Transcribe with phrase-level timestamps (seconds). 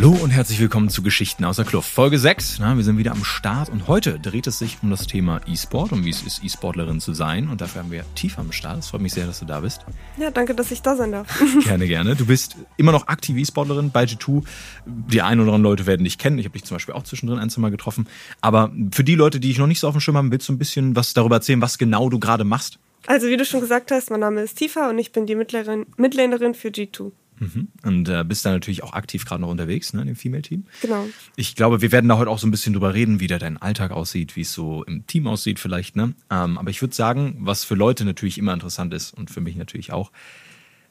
[0.00, 1.90] Hallo und herzlich willkommen zu Geschichten aus der Kluft.
[1.90, 2.58] Folge 6.
[2.60, 5.90] Na, wir sind wieder am Start und heute dreht es sich um das Thema E-Sport
[5.90, 7.48] und wie es ist, E-Sportlerin zu sein.
[7.48, 8.78] Und dafür haben wir tief am Start.
[8.78, 9.84] Es freut mich sehr, dass du da bist.
[10.16, 11.26] Ja, danke, dass ich da sein darf.
[11.64, 12.14] gerne, gerne.
[12.14, 14.44] Du bist immer noch aktive E-Sportlerin bei G2.
[14.86, 16.38] Die ein oder anderen Leute werden dich kennen.
[16.38, 18.06] Ich habe dich zum Beispiel auch zwischendrin ein, zwei Mal getroffen.
[18.40, 20.52] Aber für die Leute, die ich noch nicht so auf dem Schirm habe, willst du
[20.52, 22.78] ein bisschen was darüber erzählen, was genau du gerade machst?
[23.06, 26.54] Also, wie du schon gesagt hast, mein Name ist Tifa und ich bin die Midlanerin
[26.54, 27.10] für G2.
[27.38, 27.68] Mhm.
[27.82, 30.66] Und äh, bist da natürlich auch aktiv gerade noch unterwegs, ne, im Female-Team.
[30.82, 31.06] Genau.
[31.36, 33.56] Ich glaube, wir werden da heute auch so ein bisschen drüber reden, wie da dein
[33.56, 36.14] Alltag aussieht, wie es so im Team aussieht vielleicht, ne?
[36.30, 39.56] Ähm, aber ich würde sagen, was für Leute natürlich immer interessant ist und für mich
[39.56, 40.10] natürlich auch,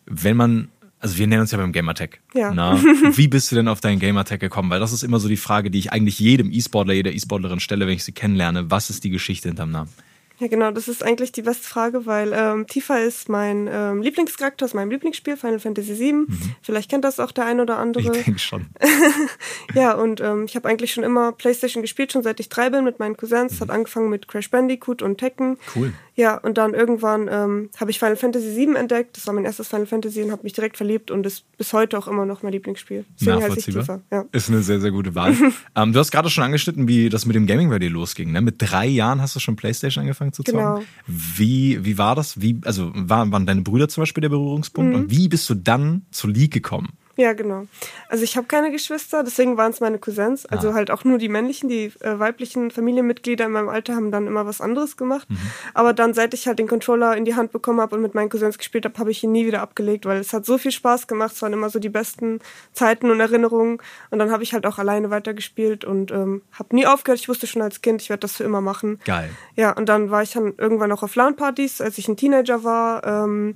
[0.06, 0.70] wenn man
[1.00, 2.20] also wir nennen uns ja beim Gamertag.
[2.34, 2.52] Ja.
[2.52, 2.82] Na,
[3.16, 4.70] wie bist du denn auf deinen Gamertag gekommen?
[4.72, 7.86] Weil das ist immer so die Frage, die ich eigentlich jedem E-Sportler, jeder E-Sportlerin stelle,
[7.86, 8.72] wenn ich sie kennenlerne.
[8.72, 9.92] Was ist die Geschichte hinterm Namen?
[10.40, 14.66] Ja, genau, das ist eigentlich die beste Frage, weil ähm, Tifa ist mein ähm, Lieblingscharakter
[14.66, 16.14] aus meinem Lieblingsspiel, Final Fantasy VII.
[16.14, 16.56] Mhm.
[16.62, 18.16] Vielleicht kennt das auch der ein oder andere.
[18.16, 18.68] Ich denke schon.
[19.74, 22.84] ja, und ähm, ich habe eigentlich schon immer Playstation gespielt, schon seit ich drei bin
[22.84, 23.54] mit meinen Cousins.
[23.54, 23.60] Mhm.
[23.62, 25.58] Hat angefangen mit Crash Bandicoot und Tekken.
[25.76, 25.94] Cool.
[26.14, 29.18] Ja, und dann irgendwann ähm, habe ich Final Fantasy VII entdeckt.
[29.18, 31.98] Das war mein erstes Final Fantasy und habe mich direkt verliebt und ist bis heute
[31.98, 33.06] auch immer noch mein Lieblingsspiel.
[33.20, 34.02] Deswegen heiße ich Tifa.
[34.12, 34.26] Ja.
[34.32, 35.36] Ist eine sehr, sehr gute Wahl.
[35.76, 38.32] ähm, du hast gerade schon angeschnitten, wie das mit dem Gaming bei dir losging.
[38.32, 38.42] Ne?
[38.42, 40.60] Mit drei Jahren hast du schon Playstation angefangen zu zocken.
[40.60, 40.82] Genau.
[41.06, 42.42] Wie, wie war das?
[42.42, 44.94] Wie, also waren, waren deine Brüder zum Beispiel der Berührungspunkt?
[44.94, 45.02] Mhm.
[45.02, 46.94] Und wie bist du dann zur League gekommen?
[47.18, 47.66] Ja, genau.
[48.10, 50.46] Also ich habe keine Geschwister, deswegen waren es meine Cousins.
[50.46, 50.74] Also ah.
[50.76, 54.46] halt auch nur die männlichen, die äh, weiblichen Familienmitglieder in meinem Alter haben dann immer
[54.46, 55.28] was anderes gemacht.
[55.28, 55.38] Mhm.
[55.74, 58.30] Aber dann, seit ich halt den Controller in die Hand bekommen habe und mit meinen
[58.30, 61.08] Cousins gespielt habe, habe ich ihn nie wieder abgelegt, weil es hat so viel Spaß
[61.08, 61.34] gemacht.
[61.34, 62.40] Es waren immer so die besten
[62.74, 63.80] Zeiten und Erinnerungen.
[64.12, 67.20] Und dann habe ich halt auch alleine weitergespielt und ähm, habe nie aufgehört.
[67.20, 69.00] Ich wusste schon als Kind, ich werde das für immer machen.
[69.06, 69.32] Geil.
[69.56, 73.04] Ja, und dann war ich dann irgendwann auch auf LAN-Partys, als ich ein Teenager war.
[73.04, 73.56] Ähm,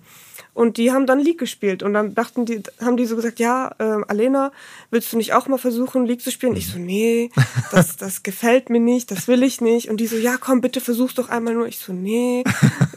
[0.53, 1.81] und die haben dann League gespielt.
[1.81, 4.52] Und dann dachten die, haben die so gesagt, ja, äh, Alena,
[4.89, 6.55] willst du nicht auch mal versuchen, League zu spielen?
[6.55, 7.31] Ich so, nee,
[7.71, 9.89] das, das gefällt mir nicht, das will ich nicht.
[9.89, 11.67] Und die so, ja, komm, bitte versuch's doch einmal nur.
[11.67, 12.44] Ich so, nee,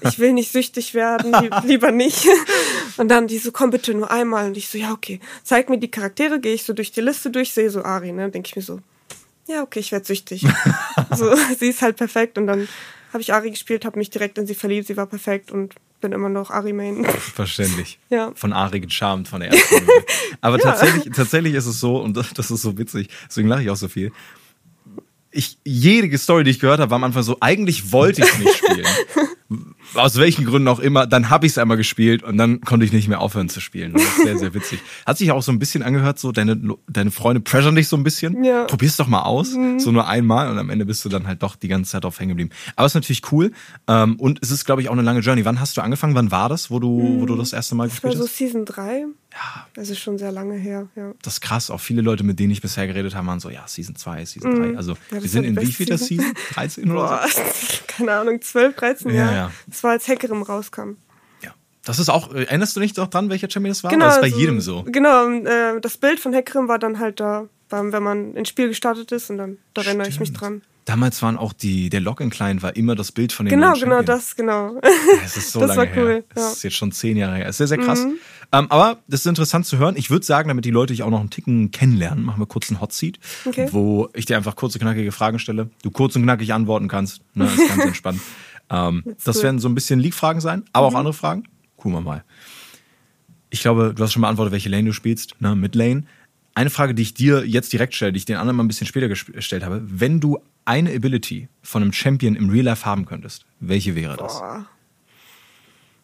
[0.01, 1.33] ich will nicht süchtig werden,
[1.65, 2.27] lieber nicht.
[2.97, 4.47] Und dann die so, komm bitte nur einmal.
[4.47, 7.31] Und ich so, ja, okay, zeig mir die Charaktere, gehe ich so durch die Liste
[7.31, 8.31] durch, sehe so Ari, ne?
[8.31, 8.81] Denke ich mir so,
[9.47, 10.45] ja, okay, ich werde süchtig.
[11.17, 12.37] so, sie ist halt perfekt.
[12.37, 12.67] Und dann
[13.13, 16.13] habe ich Ari gespielt, habe mich direkt in sie verliebt, sie war perfekt und bin
[16.13, 17.05] immer noch Ari-Main.
[17.07, 17.99] Verständlich.
[18.11, 18.31] Ja.
[18.35, 19.87] Von Ari gecharmt von der ersten
[20.41, 20.63] Aber ja.
[20.63, 23.89] tatsächlich, tatsächlich ist es so, und das ist so witzig, deswegen lache ich auch so
[23.89, 24.13] viel.
[25.37, 28.57] Ich, jede Story, die ich gehört habe, war am Anfang so, eigentlich wollte ich nicht
[28.57, 28.87] spielen.
[29.95, 32.93] aus welchen Gründen auch immer, dann habe ich es einmal gespielt und dann konnte ich
[32.93, 33.93] nicht mehr aufhören zu spielen.
[33.93, 34.81] Das ist sehr, sehr witzig.
[35.07, 36.59] Hat sich auch so ein bisschen angehört, so deine,
[36.89, 38.43] deine Freunde pressern dich so ein bisschen.
[38.45, 38.65] Ja.
[38.65, 39.79] Probier's doch mal aus, mhm.
[39.79, 42.19] so nur einmal und am Ende bist du dann halt doch die ganze Zeit drauf
[42.19, 42.51] hängen geblieben.
[42.77, 43.53] Aber es ist natürlich cool
[43.87, 45.45] ähm, und es ist, glaube ich, auch eine lange Journey.
[45.45, 46.15] Wann hast du angefangen?
[46.15, 47.21] Wann war das, wo du, mhm.
[47.21, 48.21] wo du das erste Mal gespielt hast?
[48.21, 49.07] Das war so Season 3.
[49.35, 49.67] Ja.
[49.75, 51.13] Das ist schon sehr lange her, ja.
[51.23, 51.71] Das ist krass.
[51.71, 54.55] Auch viele Leute, mit denen ich bisher geredet habe, waren so, ja, Season 2, Season
[54.55, 54.67] 3.
[54.69, 54.77] Mhm.
[54.77, 56.33] Also, ja, wir sind in wie viel das Season?
[56.55, 57.41] 13 oder so?
[57.89, 59.33] keine Ahnung, 12, 13, ja.
[59.33, 59.51] ja.
[59.67, 60.93] Das war als Hackerin rauskam.
[61.43, 61.53] Ja.
[61.85, 63.91] Das ist auch, äh, erinnerst du dich noch dran, welcher Champion das war?
[63.91, 64.07] Genau.
[64.07, 64.85] Das ist bei also, jedem so.
[64.85, 69.11] Genau, äh, das Bild von Hackerin war dann halt da, wenn man ins Spiel gestartet
[69.11, 70.63] ist und dann, da erinnere ich mich dran.
[70.85, 74.37] Damals waren auch die, der Login-Client war immer das Bild von den Genau, genau, das,
[74.37, 74.79] genau.
[75.23, 76.25] Das ist so das lange war cool, her.
[76.35, 76.53] Das ja.
[76.53, 77.47] ist jetzt schon zehn Jahre her.
[77.47, 78.05] Das ist sehr, sehr krass.
[78.05, 78.19] Mhm.
[78.53, 79.97] Ähm, aber das ist interessant zu hören.
[79.97, 82.71] Ich würde sagen, damit die Leute dich auch noch einen Ticken kennenlernen, machen wir kurz
[82.71, 83.69] einen Hot Seat, okay.
[83.73, 85.71] wo ich dir einfach kurze, knackige Fragen stelle.
[85.83, 87.23] Du kurz und knackig antworten kannst.
[87.35, 88.21] Ne, das ist ganz entspannt.
[88.71, 90.95] Ähm, das werden so ein bisschen League-Fragen sein, aber mhm.
[90.95, 91.45] auch andere Fragen.
[91.77, 92.25] Gucken wir mal.
[93.49, 96.05] Ich glaube, du hast schon beantwortet, welche Lane du spielst, ne, mit Lane.
[96.55, 98.87] Eine Frage, die ich dir jetzt direkt stelle, die ich den anderen mal ein bisschen
[98.87, 99.83] später gestellt habe.
[99.85, 104.39] Wenn du eine Ability von einem Champion im Real Life haben könntest, welche wäre das?
[104.39, 104.67] Boah.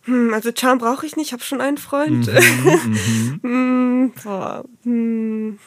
[0.02, 2.26] Hm, also Charm brauche ich nicht, ich habe schon einen Freund.
[2.26, 3.42] Mhm, mhm.
[3.42, 5.58] hm, boah, hm.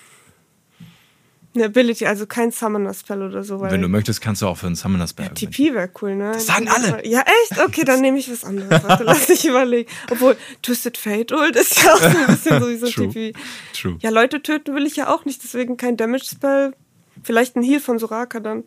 [1.56, 3.62] Eine Ability, also kein Summoner Spell oder so.
[3.62, 5.28] Wenn du möchtest, kannst du auch für einen Summoner Spell.
[5.28, 6.32] Ja, TP wäre cool, ne?
[6.34, 7.06] Das sagen alle.
[7.08, 7.62] Ja, echt?
[7.62, 8.84] Okay, dann nehme ich was anderes.
[8.84, 9.88] Warte, lass dich überlegen.
[10.10, 13.10] Obwohl, Twisted Fate Ult ist ja auch so ein bisschen sowieso True.
[13.10, 13.34] TP.
[13.72, 13.98] True.
[14.00, 16.74] Ja, Leute töten will ich ja auch nicht, deswegen kein Damage Spell.
[17.22, 18.64] Vielleicht ein Heal von Soraka dann.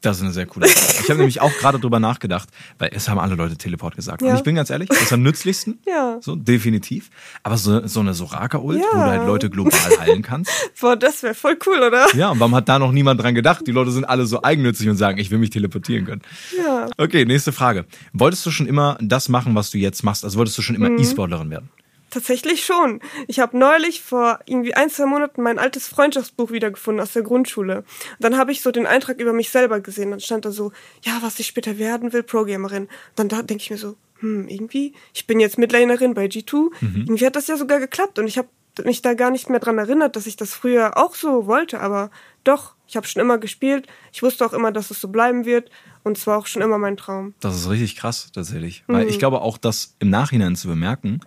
[0.00, 0.98] Das ist eine sehr coole Frage.
[1.04, 2.48] Ich habe nämlich auch gerade drüber nachgedacht,
[2.80, 4.20] weil es haben alle Leute Teleport gesagt.
[4.20, 4.30] Ja.
[4.30, 5.78] Und ich bin ganz ehrlich, das ist am nützlichsten.
[5.86, 6.18] Ja.
[6.20, 7.08] So, definitiv.
[7.44, 8.84] Aber so, so eine Soraka-Ult, Ja.
[8.90, 10.50] wo du halt Leute global heilen kannst.
[10.80, 12.12] Boah, das wäre voll cool, oder?
[12.16, 13.64] Ja, und warum hat da noch niemand dran gedacht?
[13.64, 16.22] Die Leute sind alle so eigennützig und sagen, ich will mich teleportieren können.
[16.58, 16.88] Ja.
[16.98, 17.84] Okay, nächste Frage.
[18.12, 20.24] Wolltest du schon immer das machen, was du jetzt machst?
[20.24, 20.98] Also wolltest du schon immer Mhm.
[20.98, 21.70] E-Sportlerin werden?
[22.12, 23.00] Tatsächlich schon.
[23.26, 27.78] Ich habe neulich vor irgendwie ein, zwei Monaten mein altes Freundschaftsbuch wiedergefunden aus der Grundschule.
[27.78, 27.86] Und
[28.18, 30.10] dann habe ich so den Eintrag über mich selber gesehen.
[30.10, 30.72] Dann stand da so,
[31.02, 32.88] ja, was ich später werden will, Pro-Gamerin.
[33.16, 36.70] Dann da denke ich mir so, hm, irgendwie, ich bin jetzt Midlanerin bei G2.
[36.82, 38.18] Irgendwie hat das ja sogar geklappt.
[38.18, 38.48] Und ich habe
[38.84, 42.10] mich da gar nicht mehr dran erinnert, dass ich das früher auch so wollte, aber
[42.44, 43.86] doch, ich habe schon immer gespielt.
[44.12, 45.70] Ich wusste auch immer, dass es so bleiben wird.
[46.04, 47.32] Und es war auch schon immer mein Traum.
[47.40, 48.84] Das ist richtig krass, tatsächlich.
[48.86, 48.92] Mhm.
[48.92, 51.20] Weil ich glaube, auch das im Nachhinein zu bemerken,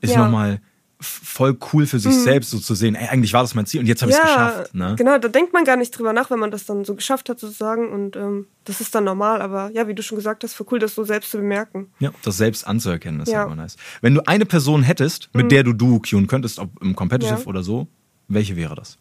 [0.00, 0.24] ist ja.
[0.24, 0.60] nochmal
[1.00, 2.22] voll cool für sich mhm.
[2.22, 4.22] selbst, so zu sehen, ey, eigentlich war das mein Ziel und jetzt habe ich es
[4.22, 4.74] geschafft.
[4.74, 4.96] Ne?
[4.98, 7.38] Genau, da denkt man gar nicht drüber nach, wenn man das dann so geschafft hat,
[7.38, 7.88] sozusagen.
[7.88, 10.78] Und ähm, das ist dann normal, aber ja, wie du schon gesagt hast, voll cool,
[10.80, 11.92] das so selbst zu bemerken.
[12.00, 13.76] Ja, das selbst anzuerkennen, ist ja immer nice.
[14.00, 15.48] Wenn du eine Person hättest, mit mhm.
[15.50, 17.46] der du Duo queuen könntest, ob im Competitive ja.
[17.46, 17.86] oder so,
[18.26, 18.98] welche wäre das?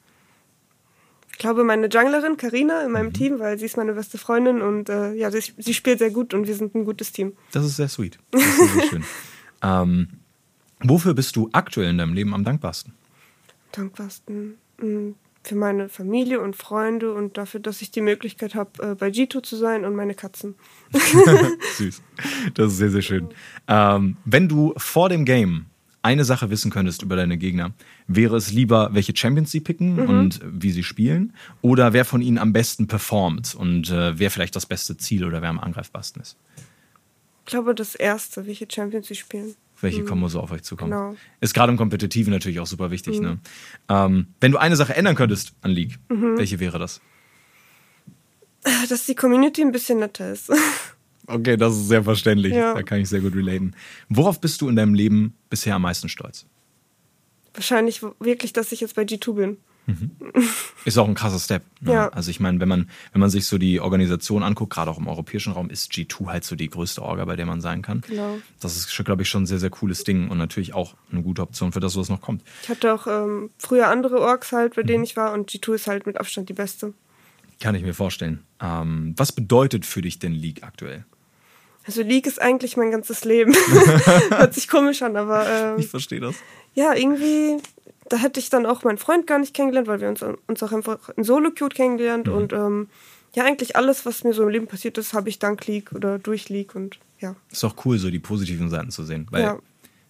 [1.31, 3.13] Ich glaube, meine Junglerin Karina in meinem mhm.
[3.13, 6.33] Team, weil sie ist meine beste Freundin und äh, ja, sie, sie, spielt sehr gut
[6.33, 7.33] und wir sind ein gutes Team.
[7.51, 8.19] Das ist sehr sweet.
[8.31, 9.03] Das ist sehr schön.
[9.61, 10.07] Ähm,
[10.79, 12.93] Wofür bist du aktuell in deinem Leben am dankbarsten?
[13.71, 18.95] Dankbarsten hm, für meine Familie und Freunde und dafür, dass ich die Möglichkeit habe, äh,
[18.95, 20.55] bei Gito zu sein und meine Katzen.
[21.77, 22.01] Süß.
[22.53, 23.29] Das ist sehr, sehr schön.
[23.67, 25.67] Ähm, wenn du vor dem Game
[26.03, 27.73] eine Sache wissen könntest über deine Gegner,
[28.07, 30.09] wäre es lieber, welche Champions sie picken mhm.
[30.09, 34.55] und wie sie spielen, oder wer von ihnen am besten performt und äh, wer vielleicht
[34.55, 36.37] das beste Ziel oder wer am angreifbarsten ist?
[37.45, 40.07] Ich glaube, das erste, welche Champions sie spielen welche mhm.
[40.07, 40.91] Kombo so auf euch zukommt.
[40.91, 41.15] Genau.
[41.41, 43.19] Ist gerade im Kompetitiven natürlich auch super wichtig.
[43.19, 43.25] Mhm.
[43.25, 43.39] Ne?
[43.89, 46.37] Ähm, wenn du eine Sache ändern könntest an League, mhm.
[46.37, 47.01] welche wäre das?
[48.89, 50.51] Dass die Community ein bisschen netter ist.
[51.29, 52.53] Okay, das ist sehr verständlich.
[52.53, 52.73] Ja.
[52.73, 53.75] Da kann ich sehr gut relaten.
[54.07, 56.45] Worauf bist du in deinem Leben bisher am meisten stolz?
[57.53, 59.57] Wahrscheinlich wirklich, dass ich jetzt bei G2 bin.
[59.87, 60.11] Mhm.
[60.83, 61.63] Ist auch ein krasser Step.
[61.79, 61.93] Ne?
[61.93, 62.09] Ja.
[62.09, 65.07] Also ich meine, wenn man, wenn man sich so die Organisation anguckt, gerade auch im
[65.07, 68.01] europäischen Raum, ist G2 halt so die größte Orga, bei der man sein kann.
[68.07, 68.37] Genau.
[68.59, 71.41] Das ist, glaube ich, schon ein sehr, sehr cooles Ding und natürlich auch eine gute
[71.41, 72.43] Option für das, was noch kommt.
[72.63, 75.05] Ich hatte auch ähm, früher andere Orgs halt, bei denen mhm.
[75.05, 76.93] ich war und G2 ist halt mit Abstand die beste.
[77.61, 78.43] Kann ich mir vorstellen.
[78.61, 81.05] Ähm, was bedeutet für dich denn League aktuell?
[81.85, 83.53] Also League ist eigentlich mein ganzes Leben.
[84.29, 85.47] Hört sich komisch an, aber.
[85.49, 86.35] Ähm, ich verstehe das.
[86.73, 87.57] Ja, irgendwie
[88.09, 90.71] da hätte ich dann auch meinen Freund gar nicht kennengelernt, weil wir uns, uns auch
[90.71, 92.27] einfach in Solo-Cute kennengelernt.
[92.27, 92.33] Mhm.
[92.33, 92.89] Und ähm,
[93.35, 96.19] ja, eigentlich alles, was mir so im Leben passiert ist, habe ich dank League oder
[96.19, 97.35] durch League und ja.
[97.51, 99.27] Ist auch cool, so die positiven Seiten zu sehen.
[99.31, 99.59] Weil ja.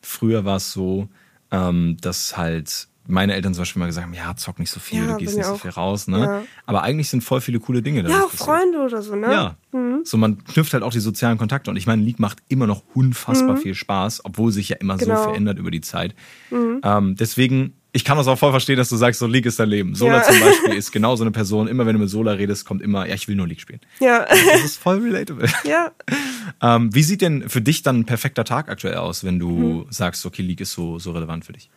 [0.02, 1.08] früher war es so,
[1.52, 5.06] ähm, dass halt meine Eltern zum Beispiel mal gesagt haben, ja, zock nicht so viel,
[5.06, 6.20] ja, du gehst nicht so viel raus, ne?
[6.20, 6.44] Ja.
[6.66, 8.10] Aber eigentlich sind voll viele coole Dinge da.
[8.10, 9.32] Ja, auch Freunde oder so, ne?
[9.32, 9.56] Ja.
[9.72, 10.02] Mhm.
[10.04, 11.72] So, man knüpft halt auch die sozialen Kontakte.
[11.72, 13.60] Und ich meine, League macht immer noch unfassbar mhm.
[13.60, 15.16] viel Spaß, obwohl sich ja immer genau.
[15.16, 16.16] so verändert über die Zeit.
[16.52, 16.82] Mhm.
[16.84, 19.70] Ähm, deswegen ich kann das auch voll verstehen, dass du sagst, so League ist dein
[19.70, 19.96] Leben.
[19.96, 20.24] Sola ja.
[20.24, 21.68] zum Beispiel ist genau so eine Person.
[21.68, 23.82] Immer wenn du mit Sola redest, kommt immer, ja, ich will nur League spielen.
[24.00, 24.28] Ja.
[24.30, 25.50] Das ist voll relatable.
[25.64, 25.92] Ja.
[26.62, 29.86] ähm, wie sieht denn für dich dann ein perfekter Tag aktuell aus, wenn du hm.
[29.90, 31.72] sagst, okay, League ist so, so relevant für dich?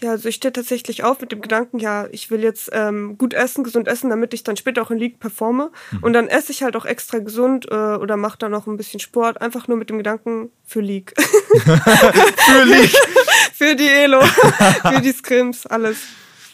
[0.00, 3.34] Ja, also ich stehe tatsächlich auf mit dem Gedanken, ja, ich will jetzt ähm, gut
[3.34, 5.70] essen, gesund essen, damit ich dann später auch in League performe.
[5.90, 5.98] Mhm.
[6.02, 9.00] Und dann esse ich halt auch extra gesund äh, oder mache dann noch ein bisschen
[9.00, 11.14] Sport, einfach nur mit dem Gedanken für League.
[11.18, 12.94] für League.
[13.52, 14.20] für die Elo,
[14.88, 15.98] für die Scrims, alles.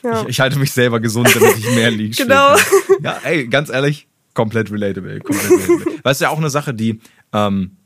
[0.02, 0.22] Ja.
[0.22, 2.56] Ich, ich, halte mich selber gesund, damit ich mehr League genau.
[2.56, 2.98] spiele.
[3.02, 5.20] Ja, ey, ganz ehrlich, komplett relatable.
[5.20, 6.00] Komplett relatable.
[6.02, 7.00] Weil es ja auch eine Sache, die
[7.32, 7.76] ähm,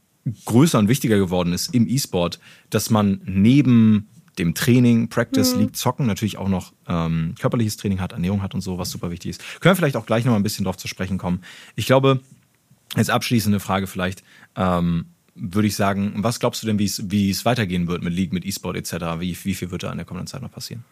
[0.44, 2.38] größer und wichtiger geworden ist im E-Sport,
[2.70, 4.08] dass man neben
[4.38, 5.60] dem Training, Practice, mhm.
[5.60, 9.10] League, Zocken natürlich auch noch ähm, körperliches Training hat, Ernährung hat und so, was super
[9.10, 9.60] wichtig ist.
[9.60, 11.42] Können wir vielleicht auch gleich noch mal ein bisschen drauf zu sprechen kommen.
[11.76, 12.20] Ich glaube,
[12.94, 14.22] als abschließende Frage vielleicht,
[14.56, 18.44] ähm, würde ich sagen, was glaubst du denn, wie es weitergehen wird mit League, mit
[18.44, 19.20] E-Sport etc.?
[19.20, 20.84] Wie, wie viel wird da in der kommenden Zeit noch passieren?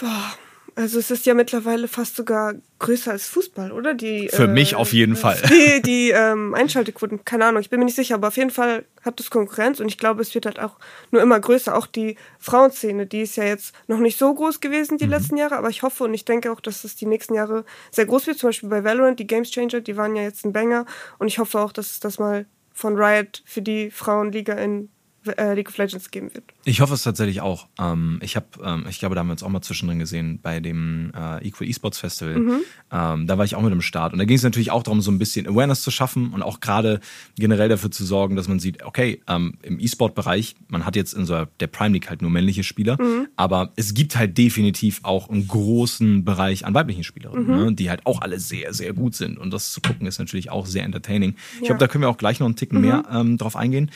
[0.00, 0.34] Boah,
[0.74, 3.94] also es ist ja mittlerweile fast sogar größer als Fußball, oder?
[3.94, 5.40] Die, Für äh, mich auf jeden Fall.
[5.48, 8.84] Die, die ähm, Einschaltequoten, keine Ahnung, ich bin mir nicht sicher, aber auf jeden Fall
[9.02, 10.76] hat es Konkurrenz und ich glaube, es wird halt auch
[11.10, 11.74] nur immer größer.
[11.74, 15.12] Auch die Frauenszene, die ist ja jetzt noch nicht so groß gewesen die mhm.
[15.12, 18.06] letzten Jahre, aber ich hoffe und ich denke auch, dass es die nächsten Jahre sehr
[18.06, 18.38] groß wird.
[18.38, 20.84] Zum Beispiel bei Valorant, die Games Changer, die waren ja jetzt ein Banger
[21.18, 24.90] und ich hoffe auch, dass es das mal von Riot für die Frauenliga in
[25.26, 26.44] äh, League of Legends geben wird.
[26.64, 27.66] Ich hoffe es tatsächlich auch.
[27.78, 30.60] Ähm, ich habe, ähm, ich glaube, da haben wir uns auch mal zwischendrin gesehen bei
[30.60, 32.38] dem äh, Equal Esports Festival.
[32.38, 32.60] Mhm.
[32.92, 35.00] Ähm, da war ich auch mit im Start und da ging es natürlich auch darum,
[35.00, 37.00] so ein bisschen Awareness zu schaffen und auch gerade
[37.36, 41.26] generell dafür zu sorgen, dass man sieht, okay, ähm, im E-Sport-Bereich, man hat jetzt in
[41.26, 43.28] so der Prime League halt nur männliche Spieler, mhm.
[43.36, 47.64] aber es gibt halt definitiv auch einen großen Bereich an weiblichen Spielerinnen, mhm.
[47.64, 50.50] ne, die halt auch alle sehr, sehr gut sind und das zu gucken ist natürlich
[50.50, 51.32] auch sehr entertaining.
[51.32, 51.60] Ja.
[51.60, 52.84] Ich glaube, da können wir auch gleich noch einen Ticken mhm.
[52.84, 53.90] mehr ähm, drauf eingehen.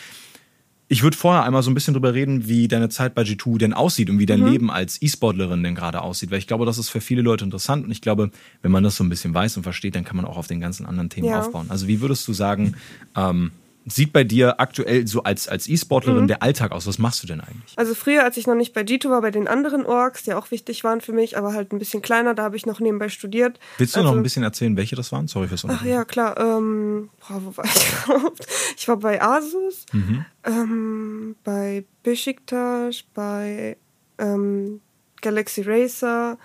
[0.93, 3.73] Ich würde vorher einmal so ein bisschen drüber reden, wie deine Zeit bei G2 denn
[3.73, 4.49] aussieht und wie dein mhm.
[4.49, 7.85] Leben als E-Sportlerin denn gerade aussieht, weil ich glaube, das ist für viele Leute interessant
[7.85, 8.33] und ich glaube,
[8.63, 10.59] wenn man das so ein bisschen weiß und versteht, dann kann man auch auf den
[10.59, 11.39] ganzen anderen Themen ja.
[11.39, 11.67] aufbauen.
[11.69, 12.75] Also wie würdest du sagen,
[13.17, 13.53] ähm,
[13.87, 16.29] sieht bei dir aktuell so als, als E-Sportlerin mhm.
[16.29, 16.87] der Alltag aus?
[16.87, 17.73] Was machst du denn eigentlich?
[17.77, 20.51] Also früher, als ich noch nicht bei G2 war, bei den anderen Orgs, die auch
[20.51, 23.59] wichtig waren für mich, aber halt ein bisschen kleiner, da habe ich noch nebenbei studiert.
[23.79, 25.29] Willst du also, noch ein bisschen erzählen, welche das waren?
[25.29, 26.39] Sorry fürs Ach ja, klar.
[26.39, 28.47] Ähm, boah, wo war ich überhaupt?
[28.77, 30.25] Ich war bei Asus, mhm.
[30.45, 33.77] ähm, bei Besiktas, bei
[34.19, 34.81] ähm,
[35.23, 36.39] Galaxy Racer,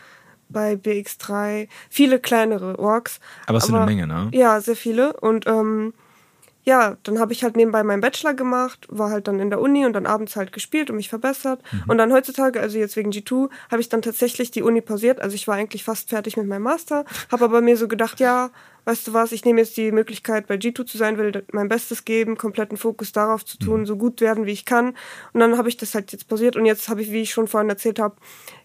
[0.50, 3.20] bei BX3, viele kleinere Orks.
[3.48, 4.30] Aber es sind eine Menge, ne?
[4.32, 5.14] Ja, sehr viele.
[5.20, 5.94] Und ähm,
[6.66, 9.86] ja, dann habe ich halt nebenbei meinen Bachelor gemacht, war halt dann in der Uni
[9.86, 11.62] und dann abends halt gespielt und mich verbessert.
[11.72, 11.84] Mhm.
[11.88, 15.22] Und dann heutzutage, also jetzt wegen G2, habe ich dann tatsächlich die Uni pausiert.
[15.22, 18.50] Also ich war eigentlich fast fertig mit meinem Master, habe aber mir so gedacht, ja,
[18.86, 22.06] weißt du was, ich nehme jetzt die Möglichkeit, bei G2 zu sein, will mein Bestes
[22.06, 23.86] geben, kompletten Fokus darauf zu tun, mhm.
[23.86, 24.96] so gut werden, wie ich kann.
[25.34, 27.48] Und dann habe ich das halt jetzt pausiert und jetzt habe ich, wie ich schon
[27.48, 28.16] vorhin erzählt habe,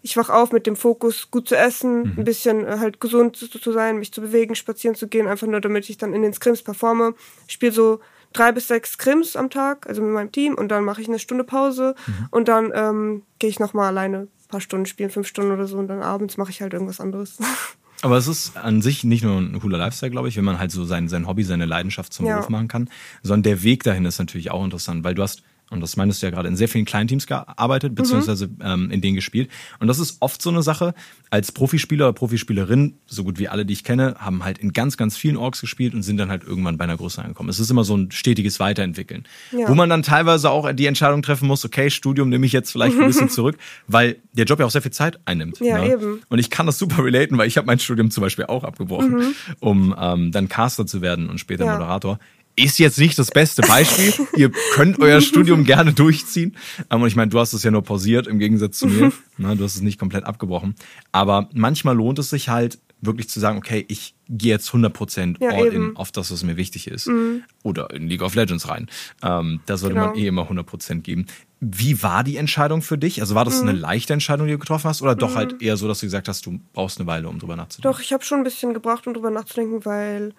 [0.02, 2.14] ich wach auf mit dem Fokus, gut zu essen, mhm.
[2.18, 5.46] ein bisschen äh, halt gesund zu, zu, sein, mich zu bewegen, spazieren zu gehen, einfach
[5.46, 7.14] nur damit ich dann in den Scrims performe.
[7.46, 8.00] Ich spiele so
[8.32, 11.18] drei bis sechs Scrims am Tag, also mit meinem Team und dann mache ich eine
[11.18, 12.28] Stunde Pause mhm.
[12.30, 15.78] und dann ähm, gehe ich nochmal alleine ein paar Stunden spielen, fünf Stunden oder so
[15.78, 17.38] und dann abends mache ich halt irgendwas anderes.
[18.02, 20.70] Aber es ist an sich nicht nur ein cooler Lifestyle, glaube ich, wenn man halt
[20.70, 22.36] so sein, sein Hobby, seine Leidenschaft zum ja.
[22.36, 22.88] Beruf machen kann,
[23.22, 26.26] sondern der Weg dahin ist natürlich auch interessant, weil du hast und das meinst du
[26.26, 28.56] ja gerade, in sehr vielen kleinen Teams gearbeitet, beziehungsweise mhm.
[28.62, 29.48] ähm, in denen gespielt.
[29.78, 30.94] Und das ist oft so eine Sache,
[31.30, 34.96] als Profispieler oder Profispielerin, so gut wie alle, die ich kenne, haben halt in ganz,
[34.96, 37.48] ganz vielen Orks gespielt und sind dann halt irgendwann bei einer Größe angekommen.
[37.48, 39.24] Es ist immer so ein stetiges Weiterentwickeln.
[39.52, 39.68] Ja.
[39.68, 42.98] Wo man dann teilweise auch die Entscheidung treffen muss, okay, Studium nehme ich jetzt vielleicht
[42.98, 45.60] ein bisschen zurück, weil der Job ja auch sehr viel Zeit einnimmt.
[45.60, 45.92] Ja, ne?
[45.92, 46.20] eben.
[46.28, 49.12] Und ich kann das super relaten, weil ich habe mein Studium zum Beispiel auch abgebrochen,
[49.12, 49.34] mhm.
[49.60, 51.74] um ähm, dann Caster zu werden und später ja.
[51.74, 52.18] Moderator
[52.56, 54.12] ist jetzt nicht das beste Beispiel.
[54.36, 56.56] Ihr könnt euer Studium gerne durchziehen.
[56.90, 59.12] Ähm, und ich meine, du hast es ja nur pausiert im Gegensatz zu mir.
[59.38, 60.74] Ne, du hast es nicht komplett abgebrochen.
[61.12, 65.50] Aber manchmal lohnt es sich halt wirklich zu sagen, okay, ich gehe jetzt 100% ja,
[65.50, 65.90] all eben.
[65.90, 67.06] in auf das, was mir wichtig ist.
[67.06, 67.44] Mhm.
[67.62, 68.88] Oder in League of Legends rein.
[69.22, 70.08] Ähm, da sollte genau.
[70.08, 71.26] man eh immer 100% geben.
[71.60, 73.20] Wie war die Entscheidung für dich?
[73.20, 73.68] Also war das mhm.
[73.68, 75.02] eine leichte Entscheidung, die du getroffen hast?
[75.02, 75.36] Oder doch mhm.
[75.36, 77.96] halt eher so, dass du gesagt hast, du brauchst eine Weile, um drüber nachzudenken?
[77.96, 80.34] Doch, ich habe schon ein bisschen gebraucht, um drüber nachzudenken, weil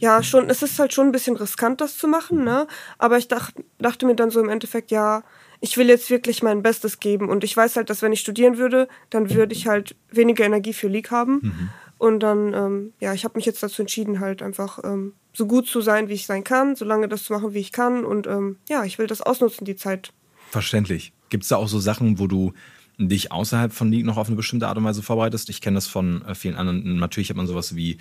[0.00, 2.66] ja, schon, es ist halt schon ein bisschen riskant, das zu machen, ne?
[2.98, 5.22] Aber ich dach, dachte mir dann so im Endeffekt, ja,
[5.60, 7.28] ich will jetzt wirklich mein Bestes geben.
[7.28, 10.72] Und ich weiß halt, dass wenn ich studieren würde, dann würde ich halt weniger Energie
[10.72, 11.40] für League haben.
[11.42, 11.68] Mhm.
[11.98, 15.66] Und dann, ähm, ja, ich habe mich jetzt dazu entschieden, halt einfach ähm, so gut
[15.66, 18.06] zu sein, wie ich sein kann, so lange das zu machen, wie ich kann.
[18.06, 20.14] Und ähm, ja, ich will das ausnutzen, die Zeit.
[20.50, 21.12] Verständlich.
[21.28, 22.54] Gibt es da auch so Sachen, wo du
[22.96, 25.50] dich außerhalb von League noch auf eine bestimmte Art und Weise vorbereitest?
[25.50, 26.96] Ich kenne das von äh, vielen anderen.
[26.96, 27.98] Natürlich hat man sowas wie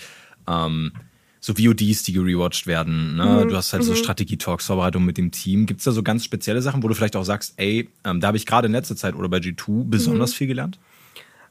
[0.47, 0.93] ähm,
[1.39, 3.15] so VODs, die gerewatcht werden.
[3.15, 3.43] Ne?
[3.43, 3.49] Mhm.
[3.49, 3.97] Du hast halt so mhm.
[3.97, 5.65] Strategie-Talks, Vorbereitung mit dem Team.
[5.65, 8.27] Gibt es da so ganz spezielle Sachen, wo du vielleicht auch sagst, ey, ähm, da
[8.27, 10.35] habe ich gerade in letzter Zeit oder bei G2 besonders mhm.
[10.35, 10.79] viel gelernt?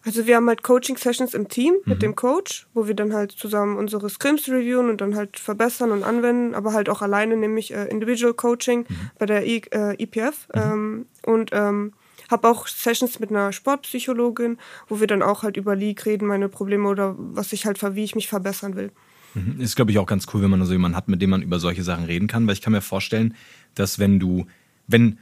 [0.04, 2.00] Also wir haben halt Coaching-Sessions im Team mit mhm.
[2.00, 6.04] dem Coach, wo wir dann halt zusammen unsere Scrims reviewen und dann halt verbessern und
[6.04, 9.10] anwenden, aber halt auch alleine, nämlich äh, Individual Coaching mhm.
[9.18, 10.48] bei der I äh, IPF.
[10.54, 10.60] Mhm.
[10.60, 11.92] Ähm, und ähm,
[12.30, 16.48] habe auch Sessions mit einer Sportpsychologin, wo wir dann auch halt über League reden, meine
[16.48, 18.92] Probleme oder was ich halt, wie ich mich verbessern will.
[19.34, 19.60] Mhm.
[19.60, 21.58] Ist, glaube ich, auch ganz cool, wenn man so jemanden hat, mit dem man über
[21.58, 23.34] solche Sachen reden kann, weil ich kann mir vorstellen,
[23.74, 24.46] dass wenn du,
[24.86, 25.18] wenn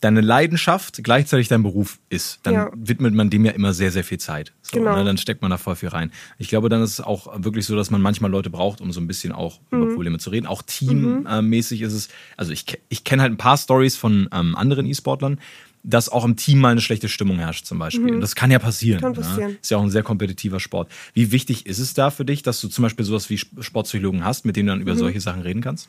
[0.00, 2.70] deine Leidenschaft gleichzeitig dein Beruf ist, dann ja.
[2.74, 4.52] widmet man dem ja immer sehr, sehr viel Zeit.
[4.62, 4.96] So, genau.
[4.96, 6.12] ne, dann steckt man da voll viel rein.
[6.38, 9.00] Ich glaube, dann ist es auch wirklich so, dass man manchmal Leute braucht, um so
[9.00, 9.82] ein bisschen auch mhm.
[9.82, 10.46] über Probleme zu reden.
[10.46, 11.86] Auch teammäßig mhm.
[11.86, 15.40] ist es, also ich, ich kenne halt ein paar Stories von ähm, anderen E-Sportlern,
[15.82, 18.06] dass auch im Team mal eine schlechte Stimmung herrscht zum Beispiel.
[18.06, 18.14] Mhm.
[18.16, 19.00] Und das kann ja passieren.
[19.00, 19.18] Kann ne?
[19.18, 19.50] passieren.
[19.52, 19.58] Ne?
[19.60, 20.90] Ist ja auch ein sehr kompetitiver Sport.
[21.14, 24.44] Wie wichtig ist es da für dich, dass du zum Beispiel sowas wie Sportpsychologen hast,
[24.44, 24.98] mit denen du dann über mhm.
[24.98, 25.88] solche Sachen reden kannst?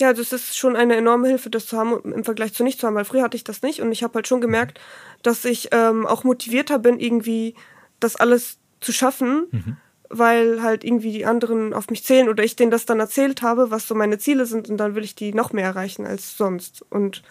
[0.00, 2.86] Ja, das ist schon eine enorme Hilfe, das zu haben im Vergleich zu nicht zu
[2.86, 4.78] haben, weil früher hatte ich das nicht und ich habe halt schon gemerkt,
[5.22, 7.54] dass ich ähm, auch motivierter bin, irgendwie
[7.98, 9.76] das alles zu schaffen, mhm.
[10.08, 13.72] weil halt irgendwie die anderen auf mich zählen oder ich denen das dann erzählt habe,
[13.72, 16.84] was so meine Ziele sind und dann will ich die noch mehr erreichen als sonst.
[16.90, 17.24] Und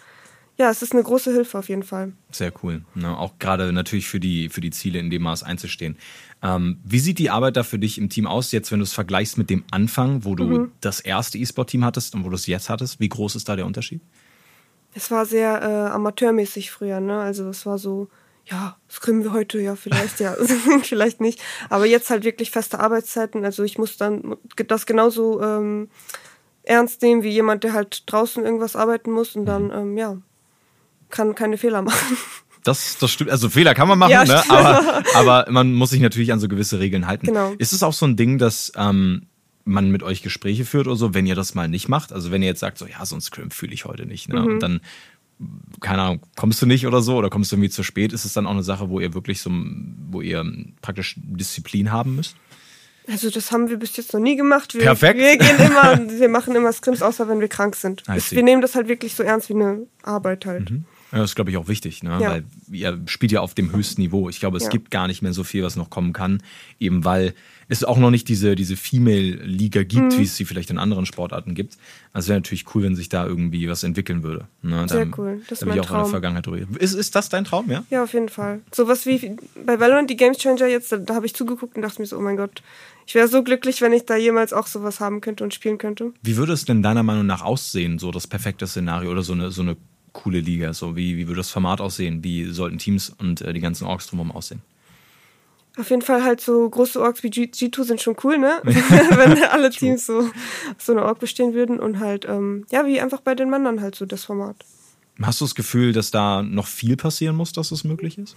[0.58, 2.12] ja, es ist eine große Hilfe auf jeden Fall.
[2.32, 2.82] Sehr cool.
[2.94, 3.16] Ne?
[3.16, 5.96] Auch gerade natürlich für die, für die Ziele in dem Maß einzustehen.
[6.42, 8.92] Ähm, wie sieht die Arbeit da für dich im Team aus, jetzt wenn du es
[8.92, 10.72] vergleichst mit dem Anfang, wo du mhm.
[10.80, 12.98] das erste E-Sport-Team hattest und wo du es jetzt hattest?
[12.98, 14.00] Wie groß ist da der Unterschied?
[14.94, 17.20] Es war sehr äh, amateurmäßig früher, ne?
[17.20, 18.08] Also es war so,
[18.46, 20.34] ja, das können wir heute, ja, vielleicht, ja,
[20.82, 21.40] vielleicht nicht.
[21.70, 23.44] Aber jetzt halt wirklich feste Arbeitszeiten.
[23.44, 24.36] Also ich muss dann
[24.66, 25.88] das genauso ähm,
[26.64, 29.72] ernst nehmen wie jemand, der halt draußen irgendwas arbeiten muss und dann, mhm.
[29.72, 30.18] ähm, ja,
[31.10, 32.16] kann keine Fehler machen.
[32.64, 33.30] Das, das stimmt.
[33.30, 34.42] Also Fehler kann man machen, ja, ne?
[34.50, 37.26] aber, aber man muss sich natürlich an so gewisse Regeln halten.
[37.26, 37.54] Genau.
[37.56, 39.28] Ist es auch so ein Ding, dass ähm,
[39.64, 42.12] man mit euch Gespräche führt oder so, wenn ihr das mal nicht macht?
[42.12, 44.40] Also wenn ihr jetzt sagt, so ja, so ein Scrim fühle ich heute nicht, ne?
[44.40, 44.46] Mhm.
[44.46, 44.80] Und dann
[45.80, 48.32] keine Ahnung, kommst du nicht oder so oder kommst du irgendwie zu spät, ist es
[48.32, 49.50] dann auch eine Sache, wo ihr wirklich so,
[50.10, 50.44] wo ihr
[50.82, 52.36] praktisch Disziplin haben müsst?
[53.10, 54.74] Also das haben wir bis jetzt noch nie gemacht.
[54.74, 55.18] Wir, Perfekt.
[55.18, 58.02] Wir gehen immer, wir machen immer Scrims, außer wenn wir krank sind.
[58.06, 60.70] Wir nehmen das halt wirklich so ernst wie eine Arbeit halt.
[60.70, 60.84] Mhm.
[61.12, 62.18] Ja, das ist, glaube ich, auch wichtig, ne?
[62.20, 62.30] Ja.
[62.30, 64.28] weil ihr spielt ja auf dem höchsten Niveau.
[64.28, 64.68] Ich glaube, es Ja.
[64.70, 66.42] gibt gar nicht mehr so viel, was noch kommen kann,
[66.78, 67.34] eben weil
[67.68, 70.18] es auch noch nicht diese, diese Female-Liga gibt, Mhm.
[70.18, 71.76] wie es sie vielleicht in anderen Sportarten gibt.
[72.12, 74.46] Also es wäre natürlich cool, wenn sich da irgendwie was entwickeln würde.
[74.62, 74.86] Ne?
[74.88, 75.40] Sehr Da- cool.
[75.48, 76.10] Das ist mein ich auch in der Traum.
[76.10, 76.66] Vergangenheit drüber.
[76.80, 77.84] Ist, ist das dein Traum, ja?
[77.90, 78.60] Ja, auf jeden Fall.
[78.72, 82.00] Sowas wie bei Valorant, die Game Changer jetzt, da, da habe ich zugeguckt und dachte
[82.02, 82.62] mir so, oh mein Gott,
[83.06, 86.12] ich wäre so glücklich, wenn ich da jemals auch sowas haben könnte und spielen könnte.
[86.22, 89.50] Wie würde es denn deiner Meinung nach aussehen, so das perfekte Szenario oder so eine,
[89.50, 89.76] so eine
[90.22, 90.72] coole Liga?
[90.72, 92.22] So wie, wie würde das Format aussehen?
[92.24, 94.62] Wie sollten Teams und äh, die ganzen Orks drumherum aussehen?
[95.78, 98.60] Auf jeden Fall halt so große Orks wie G G2 sind schon cool, ne?
[98.64, 100.30] wenn alle Teams so aus
[100.78, 103.94] so eine Org bestehen würden und halt, ähm, ja, wie einfach bei den Männern halt
[103.94, 104.56] so das Format.
[105.22, 108.36] Hast du das Gefühl, dass da noch viel passieren muss, dass es möglich ist?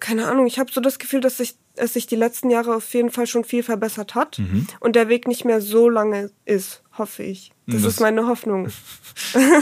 [0.00, 2.92] keine Ahnung, ich habe so das Gefühl, dass sich, es sich die letzten Jahre auf
[2.92, 4.66] jeden Fall schon viel verbessert hat Mhm.
[4.80, 7.50] und der Weg nicht mehr so lange ist, hoffe ich.
[7.66, 8.68] Das, Das- ist meine Hoffnung.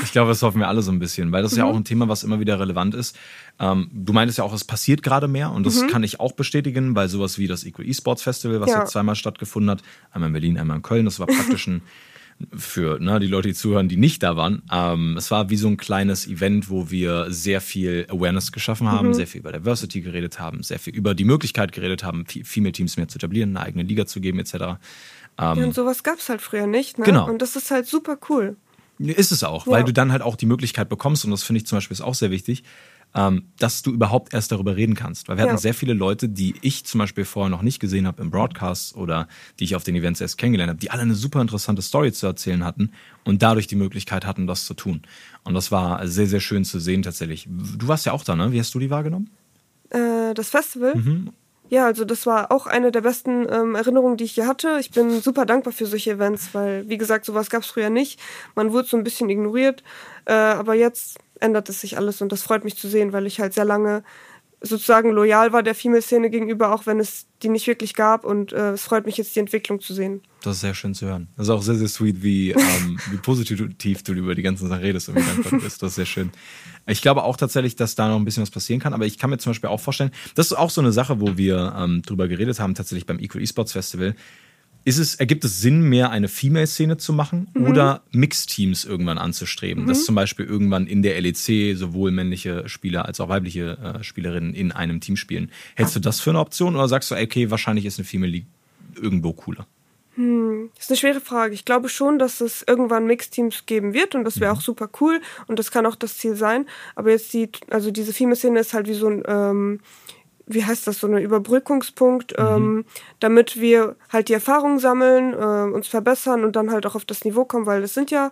[0.05, 1.85] Ich glaube, das hoffen wir alle so ein bisschen, weil das ist ja auch ein
[1.85, 3.19] Thema, was immer wieder relevant ist.
[3.59, 6.95] Ähm, du meintest ja auch, es passiert gerade mehr und das kann ich auch bestätigen,
[6.95, 8.81] weil sowas wie das Equal Esports Festival, was Ja.
[8.81, 11.83] jetzt zweimal stattgefunden hat, einmal in Berlin, einmal in Köln, das war praktisch ein
[12.57, 14.63] für ne, die Leute, die zuhören, die nicht da waren.
[14.73, 19.15] Ähm, es war wie so ein kleines Event, wo wir sehr viel Awareness geschaffen haben,
[19.15, 22.73] sehr viel über Diversity geredet haben, sehr viel über die Möglichkeit geredet haben, Fe- Female
[22.73, 24.53] Teams mehr zu etablieren, eine eigene Liga zu geben, etc.
[25.39, 27.05] ja, und sowas gab's halt früher nicht, ne?
[27.05, 27.29] Genau.
[27.29, 28.57] Und das ist halt super cool.
[28.99, 29.87] Ist es auch, weil Ja.
[29.87, 32.15] du dann halt auch die Möglichkeit bekommst, und das finde ich zum Beispiel ist auch
[32.15, 32.63] sehr wichtig,
[33.15, 35.29] ähm, dass du überhaupt erst darüber reden kannst.
[35.29, 35.51] Weil wir Ja.
[35.51, 38.97] hatten sehr viele Leute, die ich zum Beispiel vorher noch nicht gesehen habe im Broadcast
[38.97, 39.29] oder
[39.61, 42.27] die ich auf den Events erst kennengelernt habe, die alle eine super interessante Story zu
[42.27, 42.93] erzählen hatten
[43.25, 45.03] und dadurch die Möglichkeit hatten, das zu tun.
[45.45, 47.47] Und das war sehr, sehr schön zu sehen tatsächlich.
[47.49, 48.53] Du warst ja auch da, ne?
[48.53, 49.31] Wie hast du die wahrgenommen?
[49.91, 50.97] Äh, das Festival.
[50.97, 51.31] Mhm.
[51.69, 54.77] Ja, also das war auch eine der besten ähm, Erinnerungen, die ich hier hatte.
[54.79, 58.21] Ich bin super dankbar für solche Events, weil, wie gesagt, sowas gab's früher nicht.
[58.55, 59.83] Man wurde so ein bisschen ignoriert.
[60.27, 63.41] Äh, aber jetzt ändert es sich alles und das freut mich zu sehen, weil ich
[63.41, 64.03] halt sehr lange
[64.63, 68.25] sozusagen loyal war der Female-Szene gegenüber, auch wenn es die nicht wirklich gab.
[68.25, 70.23] Und äh, es freut mich jetzt, die Entwicklung zu sehen.
[70.43, 71.29] Das ist sehr schön zu hören.
[71.37, 74.83] Das ist auch sehr, sehr sweet, wie, ähm, wie positiv du über die ganzen Sachen
[74.83, 75.83] redest und wie dankbar bist.
[75.83, 76.31] Das ist sehr schön.
[76.87, 79.31] Ich glaube auch tatsächlich, dass da noch ein bisschen was passieren kann, aber ich kann
[79.31, 82.29] mir zum Beispiel auch vorstellen, das ist auch so eine Sache, wo wir ähm, drüber
[82.29, 84.15] geredet haben, tatsächlich beim Equal Esports Festival.
[84.85, 89.87] Ist es, ergibt es Sinn, mehr eine Female-Szene zu machen oder Mixed-Teams irgendwann anzustreben?
[89.87, 94.55] Dass zum Beispiel irgendwann in der LEC sowohl männliche Spieler als auch weibliche äh, Spielerinnen
[94.55, 95.51] in einem Team spielen.
[95.77, 98.47] Hältst du das für eine Option oder sagst du, okay, wahrscheinlich ist eine Female League
[99.01, 99.67] irgendwo cooler?
[100.15, 101.55] Das ist eine schwere Frage.
[101.55, 105.23] Ich glaube schon, dass es irgendwann Mixteams geben wird und das wäre auch super cool
[105.47, 106.67] und das kann auch das Ziel sein.
[106.95, 109.81] Aber jetzt die, also diese Female-Szene ist halt wie so ein, ähm,
[110.55, 112.85] wie heißt das, so ein Überbrückungspunkt, ähm,
[113.21, 117.25] damit wir halt die Erfahrungen sammeln, äh, uns verbessern und dann halt auch auf das
[117.25, 118.31] Niveau kommen, weil es sind ja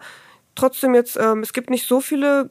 [0.54, 2.50] trotzdem jetzt, ähm, es gibt nicht so viele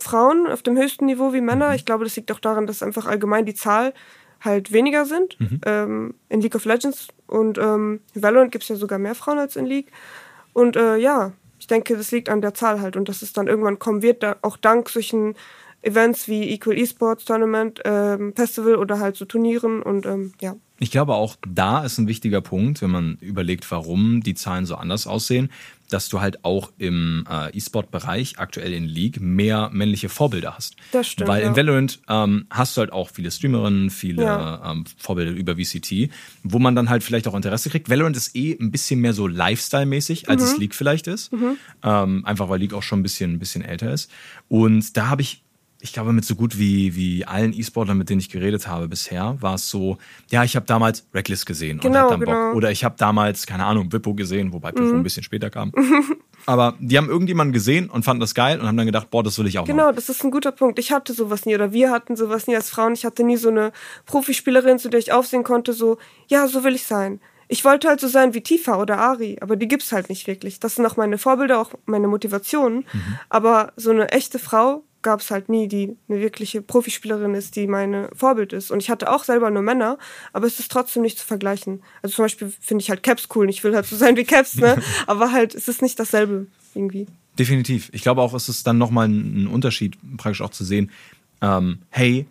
[0.00, 1.74] Frauen auf dem höchsten Niveau wie Männer.
[1.74, 3.92] Ich glaube, das liegt auch daran, dass einfach allgemein die Zahl
[4.40, 7.08] halt weniger sind ähm, in League of Legends.
[7.26, 9.90] Und ähm, in Valorant gibt es ja sogar mehr Frauen als in League.
[10.52, 13.48] Und äh, ja, ich denke, das liegt an der Zahl halt und dass es dann
[13.48, 15.34] irgendwann kommen wird, da, auch dank solchen
[15.86, 20.56] Events wie Equal Esports Tournament, ähm, Festival oder halt so Turnieren und ähm, ja.
[20.78, 24.74] Ich glaube, auch da ist ein wichtiger Punkt, wenn man überlegt, warum die Zahlen so
[24.74, 25.50] anders aussehen,
[25.88, 30.76] dass du halt auch im äh, E-Sport-Bereich, aktuell in League, mehr männliche Vorbilder hast.
[30.92, 31.56] Das stimmt, Weil in ja.
[31.56, 34.70] Valorant ähm, hast du halt auch viele Streamerinnen, viele Ja.
[34.72, 36.10] ähm, Vorbilder über VCT,
[36.42, 37.88] wo man dann halt vielleicht auch Interesse kriegt.
[37.88, 40.48] Valorant ist eh ein bisschen mehr so Lifestyle-mäßig, als Mhm.
[40.48, 41.30] es League vielleicht ist.
[41.82, 44.10] Ähm, einfach weil League auch schon ein bisschen, ein bisschen älter ist.
[44.48, 45.42] Und da habe ich
[45.86, 49.36] ich glaube, mit so gut wie, wie allen E-Sportlern, mit denen ich geredet habe bisher,
[49.40, 49.96] war es so,
[50.30, 52.28] ja, ich habe damals Reckless gesehen und Genau, hab dann Bock.
[52.28, 52.52] genau.
[52.54, 55.72] Oder ich habe damals, keine Ahnung, Wippo gesehen, wobei Wippo ein bisschen später kam.
[56.46, 59.38] Aber die haben irgendjemanden gesehen und fanden das geil und haben dann gedacht, boah, das
[59.38, 59.96] will ich auch Genau, machen.
[59.96, 60.78] das ist ein guter Punkt.
[60.78, 62.92] Ich hatte sowas nie oder wir hatten sowas nie als Frauen.
[62.92, 63.72] Ich hatte nie so eine
[64.06, 67.20] Profispielerin, zu der ich aufsehen konnte, so, ja, so will ich sein.
[67.48, 70.58] Ich wollte halt so sein wie Tifa oder Ari, aber die gibt's halt nicht wirklich.
[70.58, 72.84] Das sind auch meine Vorbilder, auch meine Motivationen.
[73.28, 78.10] Aber so eine echte Frau gab's halt nie, die eine wirkliche Profispielerin ist, die meine
[78.12, 78.72] Vorbild ist.
[78.72, 79.98] Und ich hatte auch selber nur Männer,
[80.32, 81.80] aber es ist trotzdem nicht zu vergleichen.
[82.02, 84.24] Also zum Beispiel finde ich halt Caps cool und ich will halt so sein wie
[84.24, 84.82] Caps, ne?
[85.06, 87.06] aber halt, es ist nicht dasselbe irgendwie.
[87.38, 87.88] Definitiv.
[87.92, 90.90] Ich glaube auch, es ist dann nochmal ein Unterschied, praktisch auch zu sehen,
[91.40, 92.26] ähm, hey,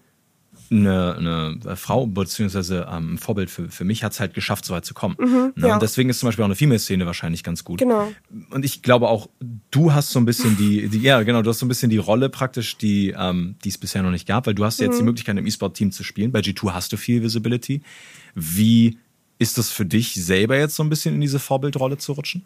[0.70, 1.16] eine,
[1.64, 4.84] eine Frau, beziehungsweise ähm, ein Vorbild für, für mich hat es halt geschafft, so weit
[4.84, 5.16] zu kommen.
[5.18, 5.54] ne?
[5.68, 5.76] ja.
[5.76, 7.80] Und deswegen ist zum Beispiel auch eine Female-Szene wahrscheinlich ganz gut.
[7.80, 8.12] Genau.
[8.50, 9.30] Und ich glaube auch,
[9.76, 11.98] du hast so ein bisschen die, die ja genau, du hast so ein bisschen die
[11.98, 15.04] Rolle praktisch, die, ähm, die es bisher noch nicht gab, weil du hast jetzt die
[15.04, 16.32] Möglichkeit, im E-Sport-Team zu spielen.
[16.32, 17.82] Bei G2 hast du viel Visibility.
[18.36, 18.98] Wie
[19.38, 22.46] ist das für dich selber jetzt so ein bisschen in diese Vorbildrolle zu rutschen?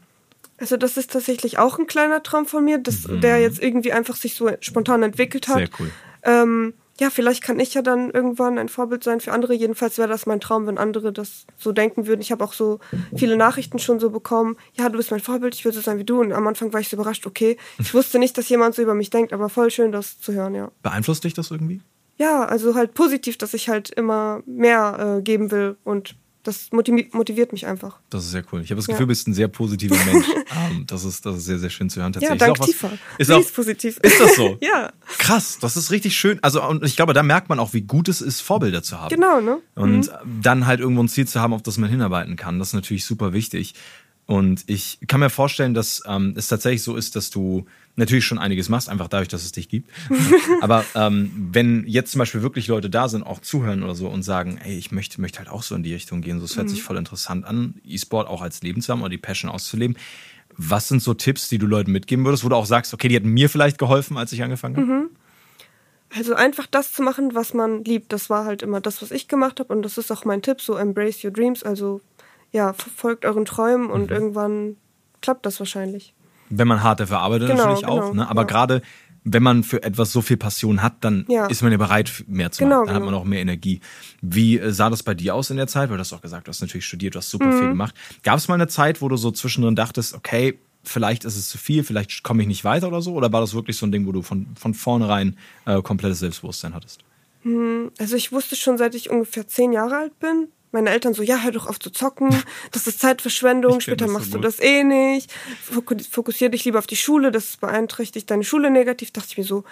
[0.57, 3.21] Also das ist tatsächlich auch ein kleiner Traum von mir, dass Mhm.
[3.21, 5.57] der jetzt irgendwie einfach sich so spontan entwickelt hat.
[5.57, 5.91] Sehr cool.
[6.23, 9.53] Ähm, ja, vielleicht kann ich ja dann irgendwann ein Vorbild sein für andere.
[9.53, 12.21] Jedenfalls wäre das mein Traum, wenn andere das so denken würden.
[12.21, 12.79] Ich habe auch so
[13.15, 14.57] viele Nachrichten schon so bekommen.
[14.73, 16.19] Ja, du bist mein Vorbild, ich will so sein wie du.
[16.19, 17.57] Und am Anfang war ich so überrascht, okay.
[17.79, 20.55] Ich wusste nicht, dass jemand so über mich denkt, aber voll schön, das zu hören,
[20.55, 20.71] ja.
[20.83, 21.81] Beeinflusst dich das irgendwie?
[22.17, 27.09] Ja, also halt positiv, dass ich halt immer mehr äh, geben will und das motivi-
[27.15, 27.99] motiviert mich einfach.
[28.09, 28.61] Das ist sehr cool.
[28.61, 28.93] Ich habe das Ja.
[28.93, 30.25] Gefühl, du bist ein sehr positiver Mensch.
[30.71, 32.13] ähm, das, ist, das ist sehr, sehr schön zu hören.
[32.13, 32.39] Ja, Tatsächlich.
[32.39, 32.91] dank ist auch Tifa.
[32.91, 33.99] was, ist, auch, ist positiv.
[34.01, 34.57] ist das so?
[34.61, 36.39] ja, Krass, das ist richtig schön.
[36.41, 39.09] Also, und ich glaube, da merkt man auch, wie gut es ist, Vorbilder zu haben.
[39.13, 39.59] genau, ne?
[39.75, 42.57] Und dann halt irgendwo ein Ziel zu haben, auf das man hinarbeiten kann.
[42.59, 43.73] Das ist natürlich super wichtig.
[44.29, 47.65] Und ich kann mir vorstellen, dass ähm, es tatsächlich so ist, dass du
[47.95, 49.89] natürlich schon einiges machst, einfach dadurch, dass es dich gibt.
[50.61, 54.21] Aber ähm, wenn jetzt zum Beispiel wirklich Leute da sind, auch zuhören oder so und
[54.21, 56.69] sagen, ey, ich möchte, möchte halt auch so in die Richtung gehen, so es hört
[56.69, 59.97] sich voll interessant an, E-Sport auch als Leben zu haben oder die Passion auszuleben.
[60.55, 63.15] Was sind so Tipps, die du Leuten mitgeben würdest, wo du auch sagst, okay, die
[63.15, 65.09] hätten mir vielleicht geholfen, als ich angefangen habe?
[66.15, 69.27] Also einfach das zu machen, was man liebt, das war halt immer das, was ich
[69.27, 72.01] gemacht habe und das ist auch mein Tipp, so embrace your dreams, also
[72.51, 73.91] ja, verfolgt euren Träumen Mhm.
[73.91, 74.77] und irgendwann
[75.21, 76.13] klappt das wahrscheinlich.
[76.49, 78.11] Wenn man hart dafür arbeitet, Genau, natürlich auch.
[78.11, 78.29] genau, Ne?
[78.29, 78.47] Aber ja.
[78.47, 78.81] gerade
[79.25, 81.45] wenn man für etwas so viel Passion hat, dann Ja.
[81.47, 82.85] ist man ja bereit, mehr zu Genau, machen.
[82.87, 83.11] Dann hat genau.
[83.11, 83.81] man auch mehr Energie.
[84.21, 85.89] Wie äh, sah das bei dir aus in der Zeit?
[85.89, 87.59] Weil du hast auch gesagt, du hast natürlich studiert, du hast super Mhm.
[87.59, 87.93] viel gemacht.
[88.23, 91.57] Gab es mal eine Zeit, wo du so zwischendrin dachtest, okay, vielleicht ist es zu
[91.57, 93.13] viel, vielleicht komme ich nicht weiter oder so?
[93.13, 96.73] Oder war das wirklich so ein Ding, wo du von, von vornherein äh, komplettes Selbstbewusstsein
[96.73, 97.01] hattest?
[97.99, 101.37] Also ich wusste schon, seit ich ungefähr zehn Jahre alt bin, meine Eltern so, ja,
[101.39, 102.29] hör doch auf zu zocken,
[102.71, 105.31] das ist Zeitverschwendung, später das so machst du das eh nicht,
[105.71, 109.43] Foku- fokussier dich lieber auf die Schule, das beeinträchtigt deine Schule negativ, dachte ich mir
[109.43, 109.63] so,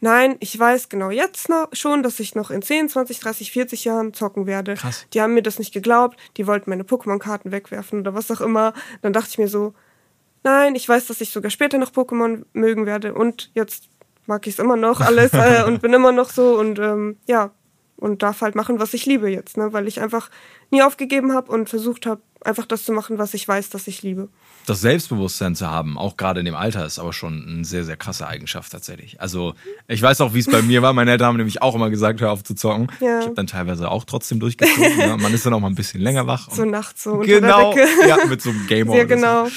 [0.00, 3.84] nein, ich weiß genau jetzt noch schon, dass ich noch in 10, 20, 30, 40
[3.84, 4.74] Jahren zocken werde.
[4.74, 5.06] Krass.
[5.12, 8.74] Die haben mir das nicht geglaubt, die wollten meine Pokémon-Karten wegwerfen oder was auch immer.
[9.02, 9.74] Dann dachte ich mir so,
[10.44, 13.88] nein, ich weiß, dass ich sogar später noch Pokémon mögen werde und jetzt
[14.26, 17.50] mag ich es immer noch alles äh, und bin immer noch so und ähm, ja,
[17.98, 19.72] und darf halt machen, was ich liebe jetzt, ne?
[19.72, 20.30] weil ich einfach
[20.70, 24.02] nie aufgegeben habe und versucht habe, einfach das zu machen, was ich weiß, dass ich
[24.02, 24.28] liebe.
[24.66, 27.96] Das Selbstbewusstsein zu haben, auch gerade in dem Alter, ist aber schon eine sehr, sehr
[27.96, 29.20] krasse Eigenschaft tatsächlich.
[29.20, 29.54] Also
[29.86, 30.92] ich weiß auch, wie es bei mir war.
[30.92, 32.88] Meine Eltern haben nämlich auch immer gesagt, hör auf zu zocken.
[33.00, 33.20] Ja.
[33.20, 34.96] Ich habe dann teilweise auch trotzdem durchgezogen.
[34.98, 35.16] ne?
[35.18, 36.50] Man ist dann auch mal ein bisschen länger wach.
[36.50, 38.08] So nachts so unter genau, der Decke.
[38.08, 39.46] ja, mit so einem Sehr oder genau.
[39.46, 39.52] so.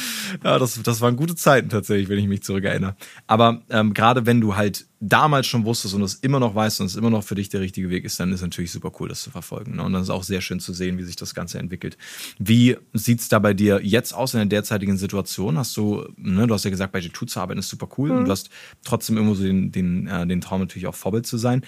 [0.46, 2.96] Ja, das, das waren gute Zeiten tatsächlich, wenn ich mich zurückerinnere.
[3.28, 6.86] Aber ähm, gerade wenn du halt damals schon wusstest und es immer noch weißt und
[6.86, 9.24] es immer noch für dich der richtige Weg ist, dann ist natürlich super cool, das
[9.24, 9.76] zu verfolgen.
[9.76, 9.84] Ne?
[9.84, 11.98] Und dann ist auch sehr schön zu sehen, wie sich das Ganze entwickelt.
[12.40, 15.58] Wie sieht's da bei dir jetzt aus in der derzeitigen Situation?
[15.58, 18.26] Hast du, ne, du hast ja gesagt, bei G2 zu arbeiten ist super cool und
[18.26, 18.50] du hast
[18.84, 21.64] trotzdem irgendwo so den, den, äh, den Traum natürlich auch Vorbild zu sein.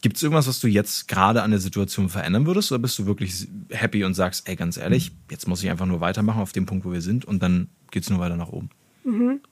[0.00, 2.70] Gibt es irgendwas, was du jetzt gerade an der Situation verändern würdest?
[2.70, 6.00] Oder bist du wirklich happy und sagst, ey, ganz ehrlich, jetzt muss ich einfach nur
[6.00, 8.70] weitermachen auf dem Punkt, wo wir sind und dann geht's nur weiter nach oben?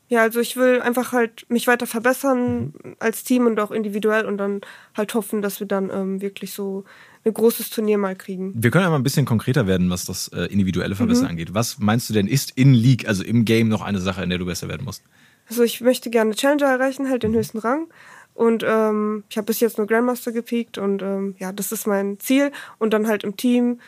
[0.08, 4.38] Ja, also ich will einfach halt mich weiter verbessern als Team und auch individuell und
[4.38, 4.60] dann
[4.96, 6.84] halt hoffen, dass wir dann ähm, wirklich so
[7.24, 8.52] ein großes Turnier mal kriegen.
[8.54, 11.54] Wir können ja mal ein bisschen konkreter werden, was das äh, individuelle Verbessern angeht.
[11.54, 14.38] Was meinst du denn, ist in League, also im Game, noch eine Sache, in der
[14.38, 15.02] du besser werden musst?
[15.48, 17.88] Also ich möchte gerne Challenger erreichen, halt den höchsten Rang.
[18.34, 22.20] Und ähm, ich habe bis jetzt nur Grandmaster gepiekt und ähm, ja, das ist mein
[22.20, 22.52] Ziel.
[22.78, 23.80] Und dann halt im Team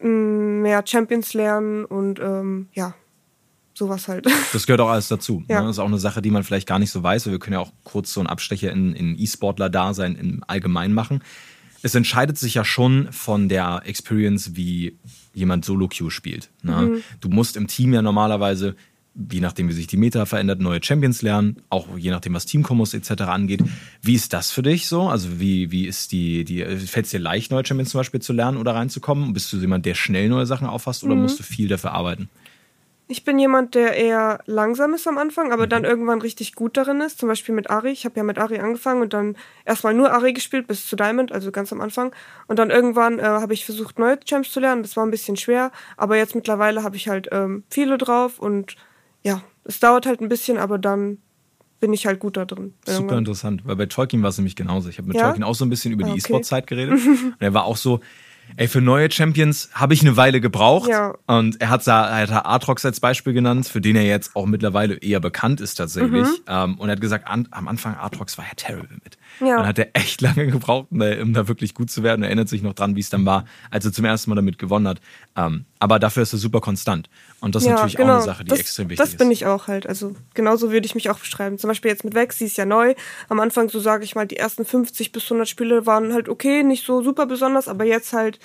[0.00, 2.94] mh, mehr Champions lernen und ähm, ja,
[3.76, 4.26] sowas halt.
[4.52, 5.44] Das gehört auch alles dazu.
[5.48, 5.60] Ja.
[5.60, 5.66] Ne?
[5.66, 7.26] Das ist auch eine Sache, die man vielleicht gar nicht so weiß.
[7.26, 11.22] Wir können ja auch kurz so einen Abstecher in, in E-Sportler-Dasein im Allgemeinen machen.
[11.82, 14.98] Es entscheidet sich ja schon von der Experience, wie
[15.34, 16.50] jemand Solo-Queue spielt.
[16.62, 17.02] Ne?
[17.20, 18.74] Du musst im Team ja normalerweise,
[19.30, 22.94] je nachdem, wie sich die Meta verändert, neue Champions lernen, auch je nachdem, was Teamkombos
[22.94, 23.24] etc.
[23.24, 23.62] angeht.
[24.00, 25.08] Wie ist das für dich so?
[25.08, 28.32] Also wie, wie ist die, die fällt es dir leicht, neue Champions zum Beispiel zu
[28.32, 29.34] lernen oder reinzukommen?
[29.34, 32.30] Bist du jemand, der schnell neue Sachen auffasst oder musst du viel dafür arbeiten?
[33.06, 37.02] Ich bin jemand, der eher langsam ist am Anfang, aber dann irgendwann richtig gut darin
[37.02, 37.18] ist.
[37.18, 37.90] Zum Beispiel mit Ari.
[37.90, 39.36] Ich habe ja mit Ari angefangen und dann
[39.66, 42.14] erstmal nur Ari gespielt bis zu Diamond, also ganz am Anfang.
[42.46, 44.82] Und dann irgendwann äh, habe ich versucht, neue Champs zu lernen.
[44.82, 48.76] Das war ein bisschen schwer, aber jetzt mittlerweile habe ich halt ähm, viele drauf und
[49.22, 51.18] ja, es dauert halt ein bisschen, aber dann
[51.80, 52.72] bin ich halt gut da drin.
[52.86, 53.18] Super Irgendwann.
[53.18, 54.88] interessant, weil bei Tolkien war es nämlich genauso.
[54.88, 55.24] Ich habe mit Ja?
[55.24, 56.20] Tolkien auch so ein bisschen über die Ah, okay.
[56.20, 56.94] E-Sport-Zeit geredet.
[57.06, 58.00] und er war auch so,
[58.56, 60.88] ey, für neue Champions habe ich eine Weile gebraucht.
[60.88, 61.14] Ja.
[61.26, 64.46] Und er hat er hat da Aatrox als Beispiel genannt, für den er jetzt auch
[64.46, 66.26] mittlerweile eher bekannt ist tatsächlich.
[66.26, 66.44] Mhm.
[66.46, 69.18] Ähm, und er hat gesagt, an, am Anfang Aatrox war ja terrible mit.
[69.40, 69.56] Ja.
[69.56, 72.22] Dann hat er echt lange gebraucht, um da, wirklich gut zu werden.
[72.22, 74.58] Er erinnert sich noch dran, wie es dann war, als er zum ersten Mal damit
[74.58, 75.00] gewonnen hat.
[75.36, 77.08] Ähm, aber dafür ist er super konstant.
[77.40, 78.56] Und das ist natürlich auch eine Sache, die genau.
[78.56, 79.18] das, extrem wichtig Das ist.
[79.18, 79.86] bin ich auch halt.
[79.86, 81.58] Also genauso würde ich mich auch beschreiben.
[81.58, 82.94] Zum Beispiel jetzt mit Vex, sie ist ja neu.
[83.28, 86.62] Am Anfang, so sage ich mal, die ersten 50 bis 100 Spiele waren halt okay,
[86.62, 88.38] nicht so super besonders, aber jetzt halt,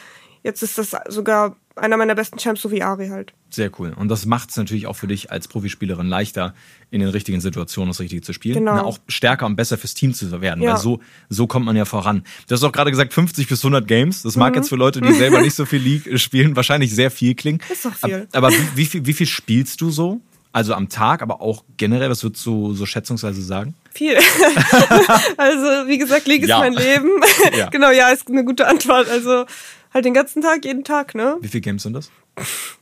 [0.43, 3.31] jetzt ist das sogar einer meiner besten Champs, so wie Ari halt.
[3.49, 3.93] Sehr cool.
[3.95, 6.53] Und das macht es natürlich auch für dich als Profispielerin leichter,
[6.91, 8.55] in den richtigen Situationen das Richtige zu spielen.
[8.55, 8.75] Genau.
[8.75, 10.71] Na, auch stärker und besser fürs Team zu werden, Ja.
[10.73, 10.99] weil so,
[11.29, 12.23] so kommt man ja voran.
[12.47, 14.23] Du hast auch gerade gesagt 50 bis 100 Games.
[14.23, 14.39] Das Mhm.
[14.41, 17.61] mag jetzt für Leute, die selber nicht so viel League spielen, wahrscheinlich sehr viel klingen.
[17.71, 18.27] Ist doch viel.
[18.33, 20.19] Aber, aber wie, wie, viel, wie viel spielst du so?
[20.51, 23.75] Also am Tag, aber auch generell, was würdest du so schätzungsweise sagen?
[23.93, 24.17] Viel.
[25.37, 26.59] also, wie gesagt, League ist Ja.
[26.59, 27.09] mein Leben.
[27.57, 27.69] Ja.
[27.69, 29.09] genau, ja, ist eine gute Antwort.
[29.09, 29.45] Also,
[29.93, 31.37] halt den ganzen Tag, jeden Tag, ne?
[31.41, 32.11] Wie viele Games sind das?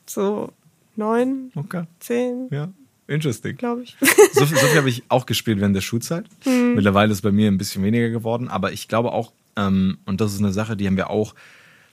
[0.06, 0.52] So
[0.96, 1.84] neun, Okay.
[2.00, 2.70] zehn, Ja.
[3.10, 3.56] Interesting.
[3.56, 3.96] glaube ich.
[4.34, 6.26] So, viel- so viel habe ich auch gespielt während der Schulzeit.
[6.44, 6.76] Hm.
[6.76, 10.34] Mittlerweile ist bei mir ein bisschen weniger geworden, aber ich glaube auch, ähm, und das
[10.34, 11.34] ist eine Sache, die haben wir auch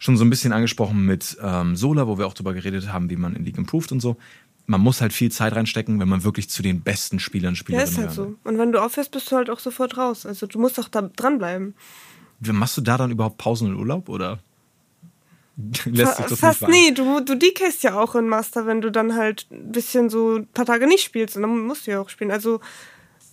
[0.00, 3.16] schon so ein bisschen angesprochen mit ähm, Sola, wo wir auch drüber geredet haben, wie
[3.16, 4.16] man in League improved und so.
[4.66, 7.90] Man muss halt viel Zeit reinstecken, wenn man wirklich zu den besten Spielern, Ja, Spielerinnen
[7.92, 8.34] ist halt so.
[8.44, 10.26] Und wenn du aufhörst, bist du halt auch sofort raus.
[10.26, 11.74] Also, du musst auch da dranbleiben.
[12.40, 14.38] Machst du da dann überhaupt Pausen und Urlaub oder
[15.84, 16.94] lässt sich das Fast nicht nie.
[16.94, 20.46] Du, du DKst ja auch in Master, wenn du dann halt ein bisschen so ein
[20.46, 21.36] paar Tage nicht spielst.
[21.36, 22.30] Und dann musst du ja auch spielen.
[22.30, 22.60] Also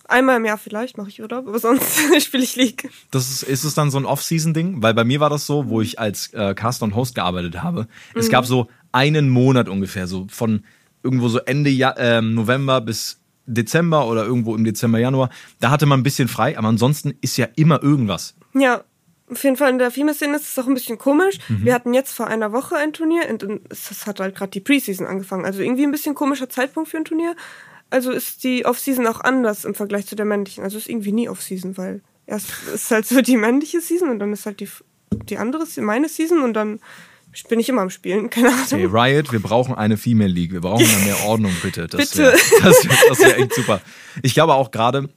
[0.06, 2.90] einmal im Jahr vielleicht mache ich Urlaub, aber sonst spiele ich League.
[3.10, 4.82] Das ist, ist es dann so ein Off-Season-Ding?
[4.82, 7.88] Weil bei mir war das so, wo ich als äh, Caster und Host gearbeitet habe.
[8.14, 10.64] Es gab so einen Monat ungefähr, so von
[11.02, 15.30] irgendwo so Ende ja ähm, November bis Dezember oder irgendwo im Dezember, Januar.
[15.58, 18.34] Da hatte man ein bisschen frei, aber ansonsten ist ja immer irgendwas.
[18.54, 18.84] Ja,
[19.32, 21.38] auf jeden Fall in der Female-Szene ist es auch ein bisschen komisch.
[21.48, 21.64] Mhm.
[21.64, 25.06] Wir hatten jetzt vor einer Woche ein Turnier und es hat halt gerade die Preseason
[25.06, 25.44] angefangen.
[25.44, 27.34] Also irgendwie ein bisschen komischer Zeitpunkt für ein Turnier.
[27.90, 30.64] Also ist die Off-Season auch anders im Vergleich zu der männlichen.
[30.64, 34.32] Also ist irgendwie nie Off-Season, weil erst ist halt so die männliche Season und dann
[34.32, 34.68] ist halt die,
[35.28, 36.80] die andere, meine Season und dann
[37.48, 38.30] bin ich immer am Spielen.
[38.30, 38.66] Keine Ahnung.
[38.68, 40.52] Hey Riot, wir brauchen eine Female League.
[40.52, 41.86] Wir brauchen da mehr Ordnung, bitte.
[41.86, 42.24] Das Bitte.
[42.24, 43.80] Wär, das wäre wär echt super.
[44.22, 45.08] Ich glaube auch gerade,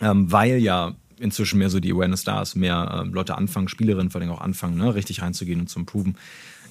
[0.00, 4.10] ähm, weil ja inzwischen mehr so die Awareness da ist, mehr ähm, Leute anfangen, Spielerinnen
[4.10, 6.16] vor allem auch anfangen, ne, richtig reinzugehen und zu improven,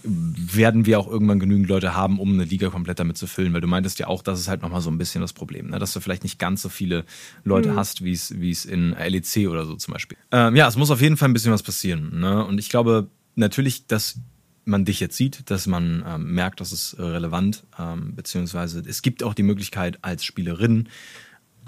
[0.03, 3.53] werden wir auch irgendwann genügend Leute haben, um eine Liga komplett damit zu füllen.
[3.53, 5.79] Weil du meintest ja auch, das ist halt nochmal so ein bisschen das Problem, ne?
[5.79, 7.03] dass du vielleicht nicht ganz so viele
[7.43, 10.17] Leute hast, wie es in LEC oder so zum Beispiel.
[10.31, 12.19] Ähm, ja, es muss auf jeden Fall ein bisschen was passieren.
[12.19, 12.45] Ne?
[12.45, 14.19] Und ich glaube natürlich, dass
[14.65, 19.01] man dich jetzt sieht, dass man ähm, merkt, dass es äh, relevant, ähm, beziehungsweise es
[19.01, 20.89] gibt auch die Möglichkeit als Spielerin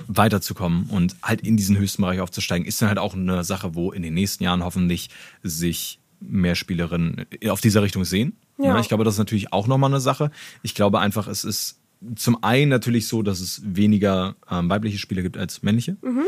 [0.08, 3.92] weiterzukommen und halt in diesen höchsten Bereich aufzusteigen, ist dann halt auch eine Sache, wo
[3.92, 5.10] in den nächsten Jahren hoffentlich
[5.44, 8.38] sich mehr Spielerinnen auf dieser Richtung sehen.
[8.58, 8.74] Ja.
[8.74, 10.32] Ne, Ich glaube, das ist natürlich auch nochmal eine Sache.
[10.64, 11.80] Ich glaube einfach, es ist
[12.16, 15.98] zum einen natürlich so, dass es weniger ähm, weibliche Spieler gibt als männliche.
[16.02, 16.24] Mhm.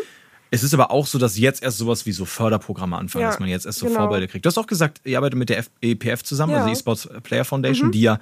[0.49, 3.39] Es ist aber auch so, dass jetzt erst sowas wie so Förderprogramme anfangen, Ja, dass
[3.39, 3.99] man jetzt erst so genau.
[4.01, 4.45] Vorbilder kriegt.
[4.45, 6.59] Du hast auch gesagt, ihr arbeitet mit der EPF zusammen, Ja.
[6.59, 6.63] Mhm.
[6.63, 8.19] also eSports Player Foundation, die ja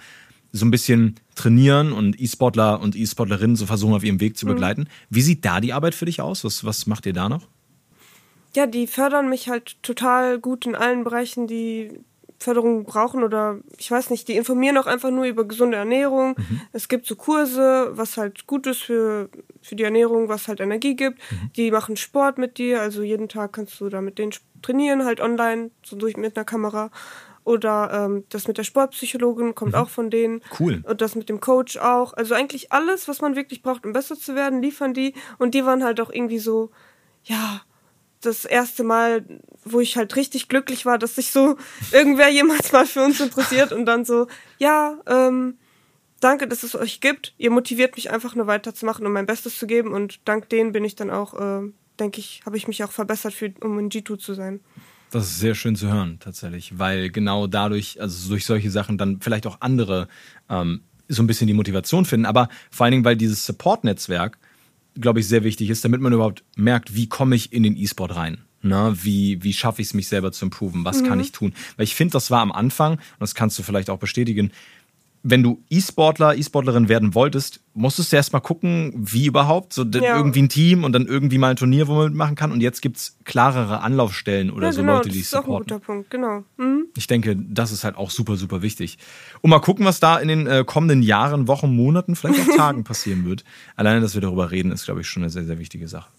[0.51, 4.35] so ein bisschen trainieren und E-Sportler und E-Sportlerinnen so versuchen, auf ihrem Weg Mhm.
[4.37, 4.87] zu begleiten.
[5.09, 6.43] Wie sieht da die Arbeit für dich aus?
[6.43, 7.47] Was, was macht ihr da noch?
[8.55, 11.91] Ja, die fördern mich halt total gut in allen Bereichen, die
[12.39, 16.35] Förderung brauchen oder ich weiß nicht, die informieren auch einfach nur über gesunde Ernährung.
[16.71, 19.29] Es gibt so Kurse, was halt gut ist für,
[19.61, 21.19] für die Ernährung, was halt Energie gibt.
[21.57, 25.19] Die machen Sport mit dir, also jeden Tag kannst du da mit denen trainieren, halt
[25.19, 26.91] online, so durch mit einer Kamera.
[27.49, 30.43] Oder ähm, das mit der Sportpsychologin kommt auch von denen.
[30.59, 30.83] Cool.
[30.87, 32.13] Und das mit dem Coach auch.
[32.13, 35.15] Also eigentlich alles, was man wirklich braucht, um besser zu werden, liefern die.
[35.39, 36.69] Und die waren halt auch irgendwie so,
[37.23, 37.63] ja,
[38.21, 39.25] das erste Mal,
[39.65, 41.57] wo ich halt richtig glücklich war, dass sich so
[41.91, 44.27] irgendwer jemals mal für uns interessiert und dann so,
[44.59, 45.57] ja, ähm,
[46.19, 47.33] danke, dass es euch gibt.
[47.39, 50.85] Ihr motiviert mich einfach nur weiterzumachen und mein Bestes zu geben und dank denen bin
[50.85, 54.19] ich dann auch, äh, denke ich, habe ich mich auch verbessert, für, um in G2
[54.19, 54.59] zu sein.
[55.11, 59.21] Das ist sehr schön zu hören, tatsächlich, weil genau dadurch, also durch solche Sachen dann
[59.21, 60.07] vielleicht auch andere
[60.49, 64.37] ähm, so ein bisschen die Motivation finden, aber vor allen Dingen, weil dieses Support-Netzwerk,
[64.95, 68.15] glaube ich, sehr wichtig ist, damit man überhaupt merkt, wie komme ich in den E-Sport
[68.15, 68.41] rein.
[68.61, 70.83] Na, wie, wie schaffe ich es, mich selber zu improven?
[70.83, 71.53] Was kann ich tun?
[71.77, 74.51] Weil ich finde, das war am Anfang, und das kannst du vielleicht auch bestätigen,
[75.21, 80.15] wenn du E-Sportler, E-Sportlerin werden wolltest, musstest du erst mal gucken, wie überhaupt, so Ja.
[80.17, 82.51] irgendwie ein Team und dann irgendwie mal ein Turnier, wo man mitmachen kann.
[82.51, 85.43] Und jetzt gibt's klarere Anlaufstellen oder ja, so genau, Leute, das die ist auch ein
[85.45, 85.67] supporten.
[85.67, 86.43] guter Punkt, genau.
[86.57, 86.85] Mhm.
[86.95, 88.97] Ich denke, das ist halt auch super, super wichtig.
[89.41, 92.83] Und mal gucken, was da in den äh, kommenden Jahren, Wochen, Monaten, vielleicht auch Tagen
[92.85, 93.43] passieren wird.
[93.75, 96.09] Alleine, dass wir darüber reden, ist, glaube ich, schon eine sehr, sehr wichtige Sache.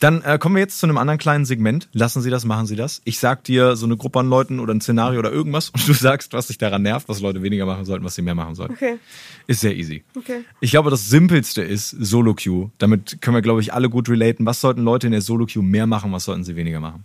[0.00, 1.88] Dann äh, kommen wir jetzt zu einem anderen kleinen Segment.
[1.92, 3.02] Lassen Sie das, machen Sie das.
[3.04, 5.92] Ich sag dir so eine Gruppe an Leuten oder ein Szenario oder irgendwas und du
[5.94, 8.72] sagst, was dich daran nervt, was Leute weniger machen sollten, was sie mehr machen sollten.
[8.72, 8.98] Okay.
[9.46, 10.02] Ist sehr easy.
[10.16, 10.44] Okay.
[10.60, 12.70] Ich glaube, das Simpelste ist Solo-Queue.
[12.78, 14.46] Damit können wir, glaube ich, alle gut relaten.
[14.46, 17.04] Was sollten Leute in der Solo-Queue mehr machen, was sollten sie weniger machen?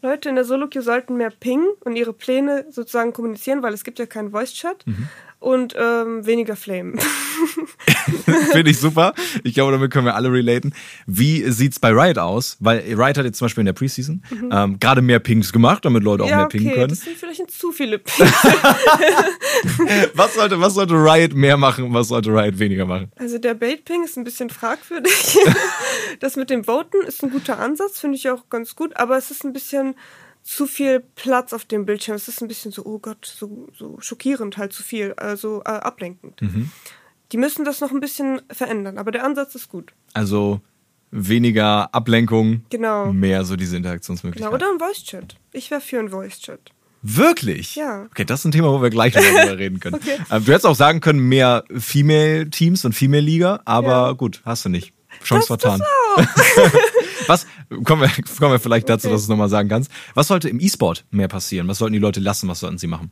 [0.00, 3.98] Leute in der Solo-Queue sollten mehr pingen und ihre Pläne sozusagen kommunizieren, weil es gibt
[3.98, 4.84] ja keinen Voice-Chat
[5.40, 6.98] und ähm, weniger Flame.
[8.52, 9.14] Finde ich super.
[9.44, 10.74] Ich glaube, damit können wir alle relaten.
[11.06, 12.56] Wie sieht's bei Riot aus?
[12.60, 14.50] Weil Riot hat jetzt zum Beispiel in der Preseason mhm.
[14.52, 16.88] ähm, gerade mehr Pings gemacht, damit Leute auch ja, mehr pingen können.
[16.88, 18.32] Das sind vielleicht zu viele Pings.
[20.14, 23.12] was, sollte, was sollte Riot mehr machen und was sollte Riot weniger machen?
[23.16, 25.38] Also der Bait-Ping ist ein bisschen fragwürdig.
[26.20, 29.30] das mit dem Voten ist ein guter Ansatz, finde ich auch ganz gut, aber es
[29.30, 29.94] ist ein bisschen
[30.48, 32.16] zu viel Platz auf dem Bildschirm.
[32.16, 35.70] Es ist ein bisschen so, oh Gott, so, so schockierend halt zu viel, also äh,
[35.70, 36.40] ablenkend.
[36.40, 36.70] Mhm.
[37.32, 39.92] Die müssen das noch ein bisschen verändern, aber der Ansatz ist gut.
[40.14, 40.62] Also
[41.10, 43.12] weniger Ablenkung, genau.
[43.12, 44.58] mehr so diese Interaktionsmöglichkeiten.
[44.58, 45.36] Genau, oder ein Voice-Chat.
[45.52, 46.72] Ich wäre für ein Voice-Chat.
[47.02, 47.76] Wirklich?
[47.76, 48.06] Ja.
[48.10, 49.96] Okay, das ist ein Thema, wo wir gleich noch darüber reden können.
[50.02, 50.16] okay.
[50.30, 54.12] Ähm, du hättest auch sagen können, mehr Female-Teams und Female-Liga, aber ja.
[54.12, 54.94] gut, hast du nicht.
[55.22, 55.78] Chance das, vertan.
[55.78, 55.88] Das
[57.26, 57.46] Was,
[57.84, 59.14] kommen wir, kommen wir vielleicht dazu, okay.
[59.14, 59.90] dass du es nochmal sagen kannst.
[60.14, 61.68] Was sollte im E-Sport mehr passieren?
[61.68, 62.48] Was sollten die Leute lassen?
[62.48, 63.10] Was sollten sie machen?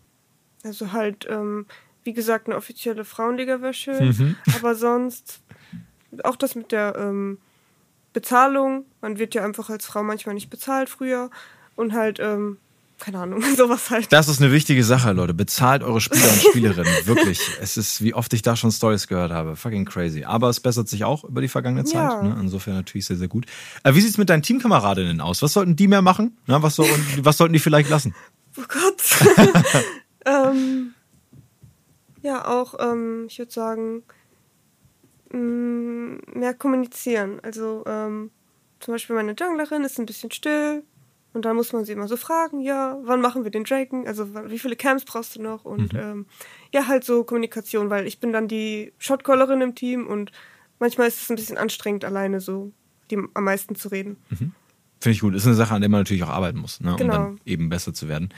[0.65, 1.67] Also halt, ähm,
[2.03, 4.09] wie gesagt, eine offizielle Frauenliga wäre schön.
[4.09, 4.37] Mhm.
[4.57, 5.43] Aber sonst
[6.25, 7.39] auch das mit der ähm,
[8.13, 8.87] Bezahlung.
[9.03, 11.31] Man wird ja einfach als Frau manchmal nicht bezahlt früher.
[11.75, 12.59] Und halt, ähm,
[12.99, 14.13] keine Ahnung, sowas halt.
[14.13, 15.35] Das ist eine wichtige Sache, Leute.
[15.35, 16.93] Bezahlt eure Spieler und Spielerinnen.
[17.05, 17.41] Wirklich.
[17.61, 19.57] Es ist, wie oft ich da schon Stories gehört habe.
[19.57, 20.25] Fucking crazy.
[20.25, 22.11] Aber es bessert sich auch über die vergangene Zeit.
[22.11, 22.23] Ja.
[22.23, 22.37] Ne?
[22.41, 23.47] Insofern natürlich sehr, sehr gut.
[23.85, 25.43] Äh, wie sieht's mit deinen Teamkameradinnen aus?
[25.43, 26.39] Was sollten die mehr machen?
[26.47, 26.89] Na, was, soll,
[27.21, 28.15] was sollten die vielleicht lassen?
[28.59, 29.57] Oh Gott.
[30.25, 30.95] ähm,
[32.23, 34.03] ja, auch, ähm, ich würde sagen,
[35.33, 37.41] mh, mm, mehr kommunizieren.
[37.43, 38.31] Also, ähm,
[38.81, 40.83] zum Beispiel meine Junglerin ist ein bisschen still,
[41.37, 44.09] und dann muss man sie immer so fragen, ja, wann machen wir den Draken?
[44.09, 45.67] Also wie viele Camps brauchst du noch?
[45.67, 45.99] Und mhm.
[45.99, 46.27] ähm,
[46.73, 50.33] ja, halt so Kommunikation, weil ich bin dann die Shotcallerin im Team und
[50.79, 52.73] manchmal ist es ein bisschen anstrengend, alleine so
[53.11, 54.17] die, am meisten zu reden.
[54.31, 54.53] Mhm.
[54.99, 55.35] Finde ich gut.
[55.35, 56.97] Ist eine Sache, an der man natürlich auch arbeiten muss, ne?
[56.97, 57.17] genau.
[57.17, 58.31] um dann eben besser zu werden.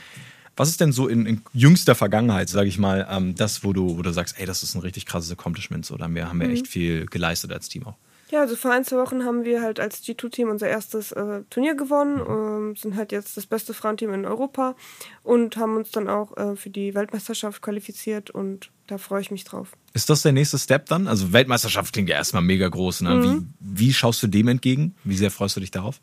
[0.57, 3.97] Was ist denn so in, in jüngster Vergangenheit, sage ich mal, ähm, das, wo du,
[3.97, 6.41] wo du sagst, ey, das ist ein richtig krasses Accomplishment, so, da haben wir, haben
[6.41, 6.53] wir mhm.
[6.53, 7.95] echt viel geleistet als Team auch?
[8.31, 11.73] Ja, also vor ein, zwei Wochen haben wir halt als G2-Team unser erstes äh, Turnier
[11.73, 14.75] gewonnen, ähm, sind halt jetzt das beste Frauenteam in Europa
[15.23, 19.45] und haben uns dann auch äh, für die Weltmeisterschaft qualifiziert und da freue ich mich
[19.45, 19.71] drauf.
[19.93, 21.07] Ist das der nächste Step dann?
[21.07, 23.01] Also Weltmeisterschaft klingt ja erstmal mega groß.
[23.01, 23.15] Ne?
[23.15, 23.53] Mhm.
[23.59, 24.95] Wie, wie schaust du dem entgegen?
[25.03, 25.99] Wie sehr freust du dich darauf?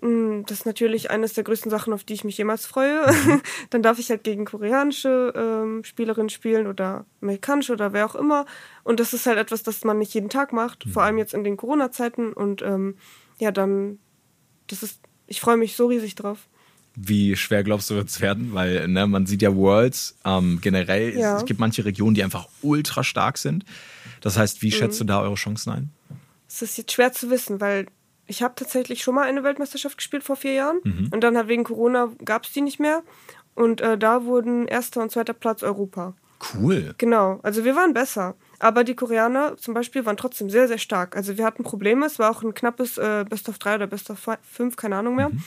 [0.00, 3.10] Mm, das ist natürlich eines der größten Sachen, auf die ich mich jemals freue.
[3.10, 3.42] Mhm.
[3.70, 8.46] Dann darf ich halt gegen koreanische ähm, Spielerinnen spielen oder amerikanische oder wer auch immer.
[8.84, 10.90] Und das ist halt etwas, das man nicht jeden Tag macht, mhm.
[10.90, 12.32] vor allem jetzt in den Corona-Zeiten.
[12.32, 12.96] Und ähm,
[13.38, 13.98] ja, dann,
[14.68, 16.48] das ist, ich freue mich so riesig drauf.
[16.94, 18.54] Wie schwer glaubst du, wird es werden?
[18.54, 21.34] Weil ne, man sieht ja Worlds ähm, generell, ja.
[21.34, 23.64] es, es, gibt manche Regionen, die einfach ultra stark sind.
[24.20, 24.72] Das heißt, wie mhm.
[24.72, 25.90] schätzt du da eure Chancen ein?
[26.48, 27.86] Es ist jetzt schwer zu wissen, weil
[28.28, 30.80] ich habe tatsächlich schon mal eine Weltmeisterschaft gespielt vor vier Jahren.
[30.84, 31.08] Mhm.
[31.12, 33.02] Und dann halt wegen Corona gab es die nicht mehr.
[33.54, 36.14] Und äh, da wurden erster und zweiter Platz Europa.
[36.54, 36.94] Cool.
[36.98, 38.36] Genau, also wir waren besser.
[38.60, 41.16] Aber die Koreaner zum Beispiel waren trotzdem sehr, sehr stark.
[41.16, 42.06] Also wir hatten Probleme.
[42.06, 45.16] Es war auch ein knappes äh, Best of 3 oder Best of 5, keine Ahnung
[45.16, 45.30] mehr.
[45.30, 45.42] Mhm.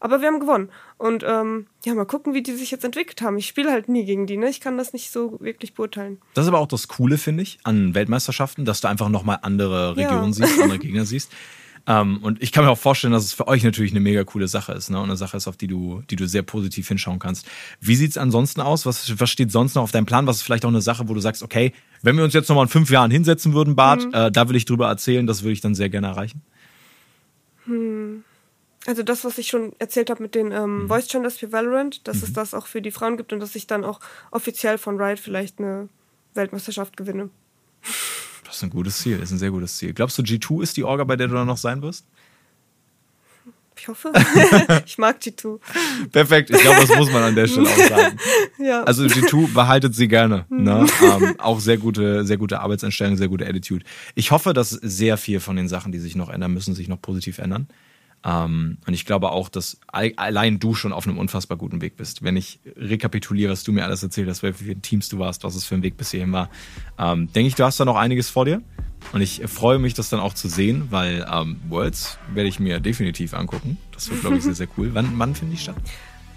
[0.00, 0.70] Aber wir haben gewonnen.
[0.96, 3.36] Und ähm, ja, mal gucken, wie die sich jetzt entwickelt haben.
[3.36, 4.48] Ich spiele halt nie gegen die, ne?
[4.48, 6.20] Ich kann das nicht so wirklich beurteilen.
[6.34, 9.96] Das ist aber auch das Coole, finde ich, an Weltmeisterschaften, dass du einfach nochmal andere
[9.96, 10.46] Regionen ja.
[10.46, 11.32] siehst, andere Gegner siehst.
[11.88, 14.46] Ähm, und ich kann mir auch vorstellen, dass es für euch natürlich eine mega coole
[14.46, 14.98] Sache ist, ne?
[14.98, 17.46] Und eine Sache ist, auf die du, die du sehr positiv hinschauen kannst.
[17.80, 18.84] Wie sieht es ansonsten aus?
[18.84, 20.26] Was, was steht sonst noch auf deinem Plan?
[20.26, 21.72] Was ist vielleicht auch eine Sache, wo du sagst, okay,
[22.02, 24.12] wenn wir uns jetzt nochmal in fünf Jahren hinsetzen würden, Bart, mhm.
[24.12, 26.42] äh, da will ich drüber erzählen, das würde ich dann sehr gerne erreichen?
[27.64, 28.22] Hm.
[28.86, 30.88] Also das, was ich schon erzählt habe mit den ähm, mhm.
[30.88, 32.24] Voice Channels für Valorant, dass mhm.
[32.24, 35.18] es das auch für die Frauen gibt und dass ich dann auch offiziell von Riot
[35.18, 35.88] vielleicht eine
[36.34, 37.30] Weltmeisterschaft gewinne.
[38.48, 39.92] Das ist ein gutes Ziel, ist ein sehr gutes Ziel.
[39.92, 42.06] Glaubst du, G2 ist die Orga, bei der du dann noch sein wirst?
[43.78, 44.10] Ich hoffe.
[44.86, 45.60] ich mag G2.
[46.10, 48.18] Perfekt, ich glaube, das muss man an der Stelle auch sagen.
[48.58, 48.82] ja.
[48.84, 50.46] Also G2 behaltet sie gerne.
[50.48, 50.86] Ne?
[51.00, 51.24] Mhm.
[51.24, 53.84] Ähm, auch sehr gute, sehr gute Arbeitseinstellung, sehr gute Attitude.
[54.14, 57.02] Ich hoffe, dass sehr viel von den Sachen, die sich noch ändern müssen, sich noch
[57.02, 57.68] positiv ändern.
[58.24, 62.22] Ähm, und ich glaube auch, dass allein du schon auf einem unfassbar guten Weg bist.
[62.22, 65.64] Wenn ich rekapituliere, was du mir alles erzählt hast, viele Teams du warst, was es
[65.64, 66.50] für ein Weg bis hierhin war,
[66.98, 68.62] ähm, denke ich, du hast da noch einiges vor dir.
[69.12, 72.80] Und ich freue mich, das dann auch zu sehen, weil ähm, Worlds werde ich mir
[72.80, 73.78] definitiv angucken.
[73.92, 74.90] Das wird, glaube ich, sehr, sehr cool.
[74.92, 75.76] Wann, wann finde ich statt?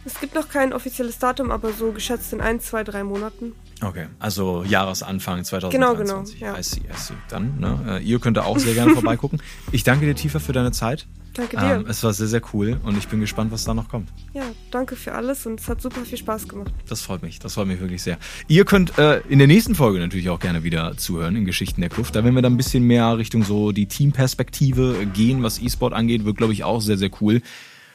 [0.03, 3.53] Es gibt noch kein offizielles Datum, aber so geschätzt in ein, zwei, drei Monaten.
[3.83, 5.71] Okay, also Jahresanfang 2023.
[5.71, 6.23] Genau, genau.
[6.39, 6.57] Ja.
[6.57, 7.13] I see, I see.
[7.29, 7.99] Dann, ne?
[7.99, 9.41] Äh, ihr könnt da auch sehr gerne vorbeigucken.
[9.71, 11.07] Ich danke dir tiefer für deine Zeit.
[11.33, 11.75] Danke dir.
[11.75, 14.09] Ähm, es war sehr, sehr cool und ich bin gespannt, was da noch kommt.
[14.33, 16.73] Ja, danke für alles und es hat super viel Spaß gemacht.
[16.89, 18.17] Das freut mich, das freut mich wirklich sehr.
[18.47, 21.89] Ihr könnt äh, in der nächsten Folge natürlich auch gerne wieder zuhören in Geschichten der
[21.89, 22.15] Kluft.
[22.15, 26.25] Da werden wir dann ein bisschen mehr Richtung so die Teamperspektive gehen, was E-Sport angeht.
[26.25, 27.41] Wird, glaube ich, auch sehr, sehr cool.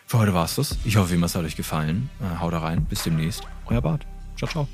[0.06, 0.78] Für heute war es das.
[0.84, 2.08] Ich hoffe, es hat euch gefallen.
[2.20, 2.84] Äh, haut rein.
[2.84, 3.42] Bis demnächst.
[3.66, 4.06] Euer Bart.
[4.36, 4.68] Ciao, ciao.